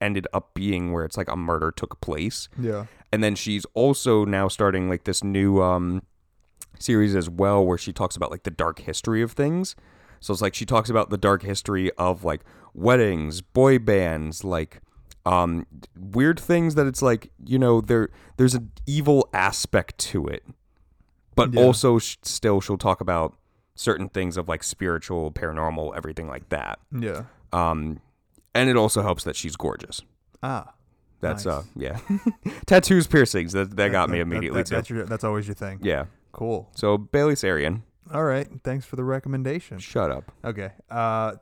ended 0.00 0.26
up 0.32 0.54
being 0.54 0.92
where 0.92 1.04
it's 1.04 1.16
like 1.16 1.28
a 1.28 1.36
murder 1.36 1.70
took 1.70 2.00
place. 2.00 2.48
Yeah. 2.58 2.86
And 3.12 3.22
then 3.24 3.34
she's 3.34 3.64
also 3.74 4.24
now 4.24 4.48
starting 4.48 4.88
like 4.88 5.04
this 5.04 5.22
new 5.24 5.60
um 5.62 6.02
series 6.78 7.16
as 7.16 7.28
well 7.28 7.64
where 7.64 7.78
she 7.78 7.92
talks 7.92 8.14
about 8.16 8.30
like 8.30 8.44
the 8.44 8.50
dark 8.50 8.78
history 8.80 9.22
of 9.22 9.32
things. 9.32 9.74
So 10.20 10.32
it's 10.32 10.42
like 10.42 10.54
she 10.54 10.64
talks 10.66 10.90
about 10.90 11.10
the 11.10 11.18
dark 11.18 11.42
history 11.42 11.90
of 11.92 12.24
like 12.24 12.42
weddings, 12.74 13.40
boy 13.40 13.78
bands, 13.78 14.44
like 14.44 14.80
um 15.26 15.66
weird 15.98 16.38
things 16.38 16.74
that 16.76 16.86
it's 16.86 17.02
like, 17.02 17.30
you 17.44 17.58
know, 17.58 17.80
there 17.80 18.08
there's 18.36 18.54
an 18.54 18.70
evil 18.86 19.28
aspect 19.32 19.98
to 19.98 20.26
it. 20.26 20.44
But 21.34 21.54
Yeah. 21.54 21.62
also 21.62 21.98
sh- 21.98 22.16
still 22.22 22.60
she'll 22.60 22.78
talk 22.78 23.00
about 23.00 23.36
certain 23.74 24.08
things 24.08 24.36
of 24.36 24.48
like 24.48 24.62
spiritual, 24.64 25.30
paranormal, 25.32 25.96
everything 25.96 26.28
like 26.28 26.48
that. 26.50 26.78
Yeah. 26.92 27.24
Um 27.52 28.00
and 28.54 28.68
it 28.70 28.76
also 28.76 29.02
helps 29.02 29.24
that 29.24 29.36
she's 29.36 29.56
gorgeous. 29.56 30.02
Ah. 30.42 30.74
That's 31.20 31.44
Nice. 31.46 31.54
uh 31.54 31.62
yeah. 31.76 31.98
Tattoos, 32.66 33.06
piercings, 33.08 33.52
that 33.52 33.76
that 33.76 33.90
got 33.90 34.08
me 34.08 34.18
That- 34.18 34.24
that- 34.24 34.30
immediately 34.30 34.60
that- 34.62 34.68
too. 34.68 34.74
That's 34.76 34.90
your. 34.90 35.04
That's 35.04 35.24
always 35.24 35.46
your 35.48 35.54
thing. 35.56 35.80
Yeah. 35.82 36.04
Cool. 36.32 36.68
So 36.76 36.96
Bailey 36.98 37.34
Sarian, 37.34 37.82
All 38.12 38.24
right. 38.24 38.46
Thanks 38.62 38.86
for 38.86 38.94
the 38.96 39.02
recommendation. 39.04 39.78
shut 39.80 40.10
up. 40.12 40.30
Okay. 40.44 40.70
Uh, 40.90 41.34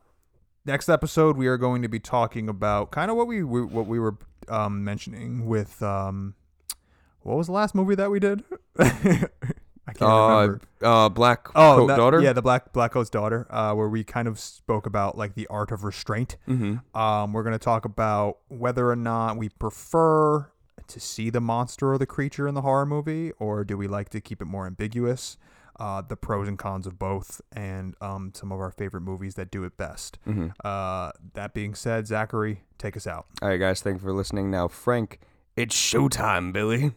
next 0.65 0.89
episode 0.89 1.37
we 1.37 1.47
are 1.47 1.59
going 1.59 1.83
to 1.83 1.89
be 1.89 2.01
talking 2.01 2.49
about 2.49 2.91
kind 2.91 3.11
of 3.11 3.17
what 3.19 3.27
we, 3.27 3.43
we 3.43 3.63
what 3.63 3.87
we 3.87 3.99
were 3.99 4.17
um 4.49 4.83
mentioning 4.85 5.47
with 5.47 5.83
um, 5.83 6.35
what 7.21 7.37
was 7.37 7.47
the 7.49 7.53
last 7.53 7.75
movie 7.75 7.97
that 7.97 8.11
we 8.11 8.19
did? 8.21 8.45
I 9.89 9.93
can't 9.93 10.11
Uh, 10.11 10.29
remember. 10.41 10.61
uh, 10.83 11.09
Black 11.09 11.49
Oh, 11.55 11.77
Coat 11.77 11.87
that- 11.89 11.97
Daughter. 11.97 12.21
Yeah, 12.21 12.33
the 12.33 12.43
Black 12.43 12.73
Black 12.73 12.93
Coat's 12.93 13.11
daughter, 13.11 13.47
uh, 13.51 13.73
where 13.75 13.89
we 13.89 14.03
kind 14.05 14.27
of 14.29 14.39
spoke 14.41 14.85
about 14.87 15.17
like 15.17 15.35
the 15.35 15.47
art 15.49 15.71
of 15.71 15.85
restraint. 15.85 16.37
Mm-hmm. 16.49 16.99
Um, 16.99 17.33
we're 17.33 17.43
gonna 17.45 17.59
talk 17.59 17.85
about 17.85 18.39
whether 18.49 18.91
or 18.91 18.97
not 18.97 19.37
we 19.37 19.49
prefer 19.49 20.51
to 20.89 21.01
see 21.01 21.31
the 21.31 21.41
monster 21.41 21.93
or 21.93 21.99
the 21.99 22.07
creature 22.07 22.47
in 22.49 22.55
the 22.55 22.63
horror 22.63 22.87
movie, 22.87 23.33
or 23.39 23.65
do 23.65 23.77
we 23.77 23.87
like 23.89 24.09
to 24.11 24.21
keep 24.21 24.41
it 24.43 24.45
more 24.47 24.67
ambiguous? 24.67 25.37
Uh, 25.79 26.01
the 26.01 26.17
pros 26.17 26.49
and 26.49 26.59
cons 26.59 26.87
of 26.87 26.99
both, 26.99 27.41
and 27.53 27.95
um, 28.01 28.33
some 28.35 28.51
of 28.51 28.59
our 28.61 28.71
favorite 28.71 29.03
movies 29.03 29.35
that 29.35 29.51
do 29.51 29.63
it 29.65 29.77
best. 29.77 30.19
Mm-hmm. 30.27 30.49
Uh, 30.65 31.11
that 31.35 31.53
being 31.55 31.75
said, 31.75 32.07
Zachary, 32.07 32.63
take 32.79 32.97
us 32.97 33.07
out. 33.07 33.27
All 33.43 33.49
right, 33.51 33.59
guys. 33.59 33.83
Thank 33.83 33.97
you 33.97 34.01
for 34.03 34.13
listening. 34.15 34.51
Now, 34.51 34.69
Frank, 34.69 35.21
it's 35.55 35.77
showtime, 35.77 36.53
Billy. 36.53 36.93